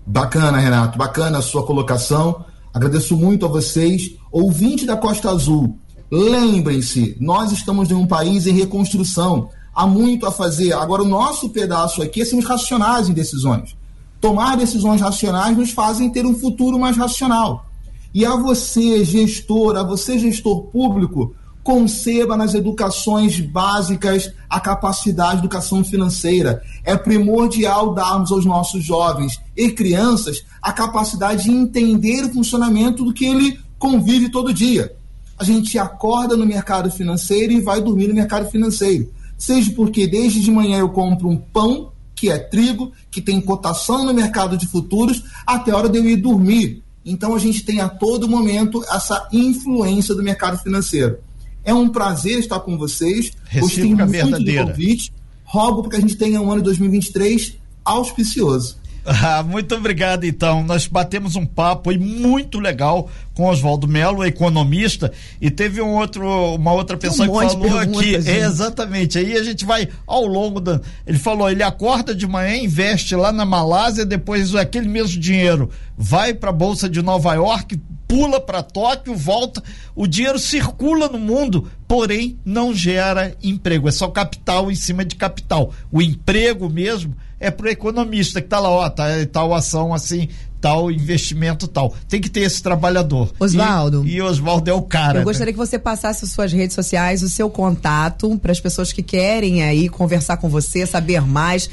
[0.10, 2.46] Bacana, Renato, bacana a sua colocação.
[2.74, 4.16] Agradeço muito a vocês.
[4.32, 5.78] Ouvinte da Costa Azul,
[6.10, 9.50] lembrem-se, nós estamos em um país em reconstrução.
[9.76, 10.72] Há muito a fazer.
[10.72, 13.76] Agora, o nosso pedaço aqui é sermos racionais em decisões.
[14.22, 17.66] Tomar decisões racionais nos fazem ter um futuro mais racional.
[18.14, 21.36] E a você, gestor, a você, gestor público,
[21.68, 26.64] conceba nas educações básicas a capacidade de educação financeira.
[26.82, 33.14] É primordial darmos aos nossos jovens e crianças a capacidade de entender o funcionamento do
[33.14, 34.96] que ele convive todo dia.
[35.38, 39.12] A gente acorda no mercado financeiro e vai dormir no mercado financeiro.
[39.38, 44.06] Seja porque desde de manhã eu compro um pão, que é trigo, que tem cotação
[44.06, 46.82] no mercado de futuros, até a hora de eu ir dormir.
[47.04, 51.27] Então a gente tem a todo momento essa influência do mercado financeiro.
[51.68, 53.34] É um prazer estar com vocês.
[53.60, 54.64] Gostei muito verdadeira.
[54.64, 55.14] do convite.
[55.44, 58.78] Rogo para que a gente tenha um ano de 2023 auspicioso.
[59.10, 60.64] Ah, muito obrigado, então.
[60.64, 66.56] Nós batemos um papo aí muito legal com Oswaldo Melo, economista, e teve um outro,
[66.56, 68.16] uma outra pessoa um que falou aqui.
[68.16, 69.18] É, exatamente.
[69.18, 70.82] Aí a gente vai ao longo da.
[71.06, 76.34] Ele falou: ele acorda de manhã, investe lá na Malásia, depois aquele mesmo dinheiro vai
[76.34, 79.62] para a Bolsa de Nova York, pula para Tóquio, volta.
[79.96, 83.88] O dinheiro circula no mundo, porém não gera emprego.
[83.88, 85.74] É só capital em cima de capital.
[85.92, 90.30] O emprego mesmo é para o economista que está lá, ó, tá, tal ação assim,
[90.60, 91.94] tal investimento tal.
[92.08, 93.32] Tem que ter esse trabalhador.
[93.40, 94.06] Oswaldo.
[94.06, 95.20] E, e Oswaldo é o cara.
[95.20, 95.54] Eu gostaria né?
[95.54, 99.64] que você passasse as suas redes sociais, o seu contato para as pessoas que querem
[99.64, 101.70] aí conversar com você, saber mais,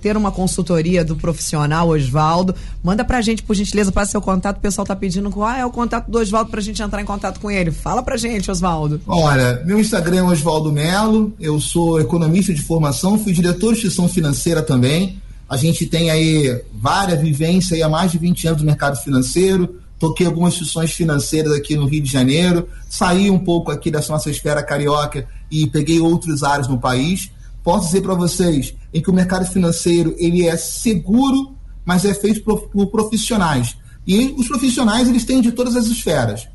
[0.00, 2.54] ter uma consultoria do profissional Oswaldo.
[2.82, 4.58] Manda pra gente, por gentileza, passa seu contato.
[4.58, 7.40] O pessoal tá pedindo qual é o contato do Oswaldo pra gente entrar em contato
[7.40, 7.70] com ele.
[7.70, 9.00] Fala pra gente, Oswaldo.
[9.06, 14.08] Olha, meu Instagram é Oswaldo Melo, eu sou economista de formação, fui diretor de instituição
[14.08, 15.20] financeira também.
[15.52, 19.82] A gente tem aí várias vivências há mais de 20 anos no mercado financeiro.
[19.98, 24.30] Toquei algumas instituições financeiras aqui no Rio de Janeiro, saí um pouco aqui dessa nossa
[24.30, 27.30] esfera carioca e peguei outros áreas no país.
[27.62, 32.42] Posso dizer para vocês em que o mercado financeiro ele é seguro, mas é feito
[32.42, 33.76] por, profissionais.
[34.06, 36.48] E os profissionais eles têm de todas as esferas.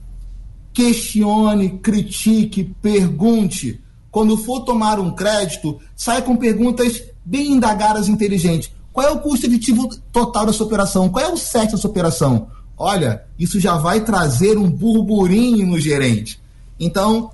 [0.74, 3.80] Questione, critique, pergunte.
[4.10, 8.76] Quando for tomar um crédito, saia com perguntas bem indagadas e inteligentes.
[8.98, 11.08] Qual é o custo efetivo total dessa operação?
[11.08, 12.48] Qual é o sexo dessa operação?
[12.76, 16.42] Olha, isso já vai trazer um burburinho no gerente.
[16.80, 17.30] Então,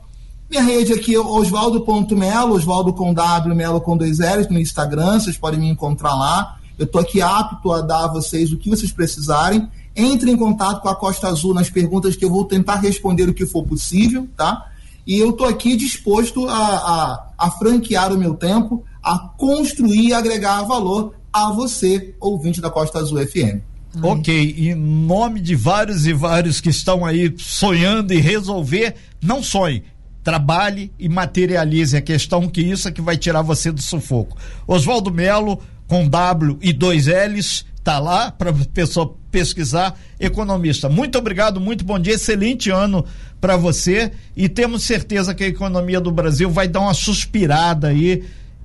[0.49, 5.37] Minha rede aqui é osvaldo.melo, osvaldo com W, melo com dois L's no Instagram, vocês
[5.37, 6.57] podem me encontrar lá.
[6.77, 9.65] Eu estou aqui apto a dar a vocês o que vocês precisarem.
[9.95, 13.33] Entre em contato com a Costa Azul nas perguntas que eu vou tentar responder o
[13.33, 14.69] que for possível, tá?
[15.07, 20.13] E eu estou aqui disposto a, a, a franquear o meu tempo, a construir e
[20.13, 23.61] agregar valor a você, ouvinte da Costa Azul FM.
[24.01, 29.83] Ok, em nome de vários e vários que estão aí sonhando em resolver, não sonhe,
[30.23, 34.37] trabalhe e materialize a questão, que isso é que vai tirar você do sufoco.
[34.67, 40.87] Oswaldo Melo, com W e dois L's, tá lá para pessoa pesquisar economista.
[40.89, 43.05] Muito obrigado, muito bom dia, excelente ano
[43.41, 48.23] para você e temos certeza que a economia do Brasil vai dar uma suspirada aí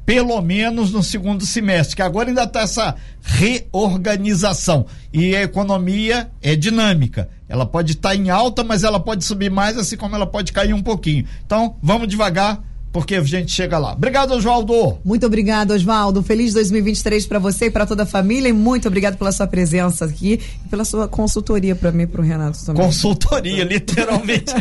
[0.08, 4.86] pelo menos no segundo semestre, que agora ainda está essa reorganização.
[5.12, 7.28] E a economia é dinâmica.
[7.46, 10.50] Ela pode estar tá em alta, mas ela pode subir mais, assim como ela pode
[10.50, 11.26] cair um pouquinho.
[11.44, 12.58] Então, vamos devagar,
[12.92, 13.92] porque a gente chega lá.
[13.92, 14.98] Obrigado, Oswaldo.
[15.04, 16.22] Muito obrigado, Oswaldo.
[16.22, 20.04] Feliz 2023 para você e para toda a família e muito obrigado pela sua presença
[20.04, 22.82] aqui e pela sua consultoria para mim e para o Renato também.
[22.82, 24.52] Consultoria, literalmente.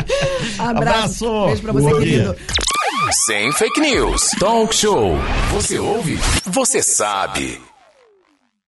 [0.58, 1.26] Abraço.
[1.26, 1.46] Abraço.
[1.46, 2.34] Beijo para você, querido.
[2.34, 2.66] Dia.
[3.26, 4.30] Sem fake news.
[4.38, 5.16] Talk show.
[5.52, 6.18] Você ouve?
[6.44, 7.60] Você sabe.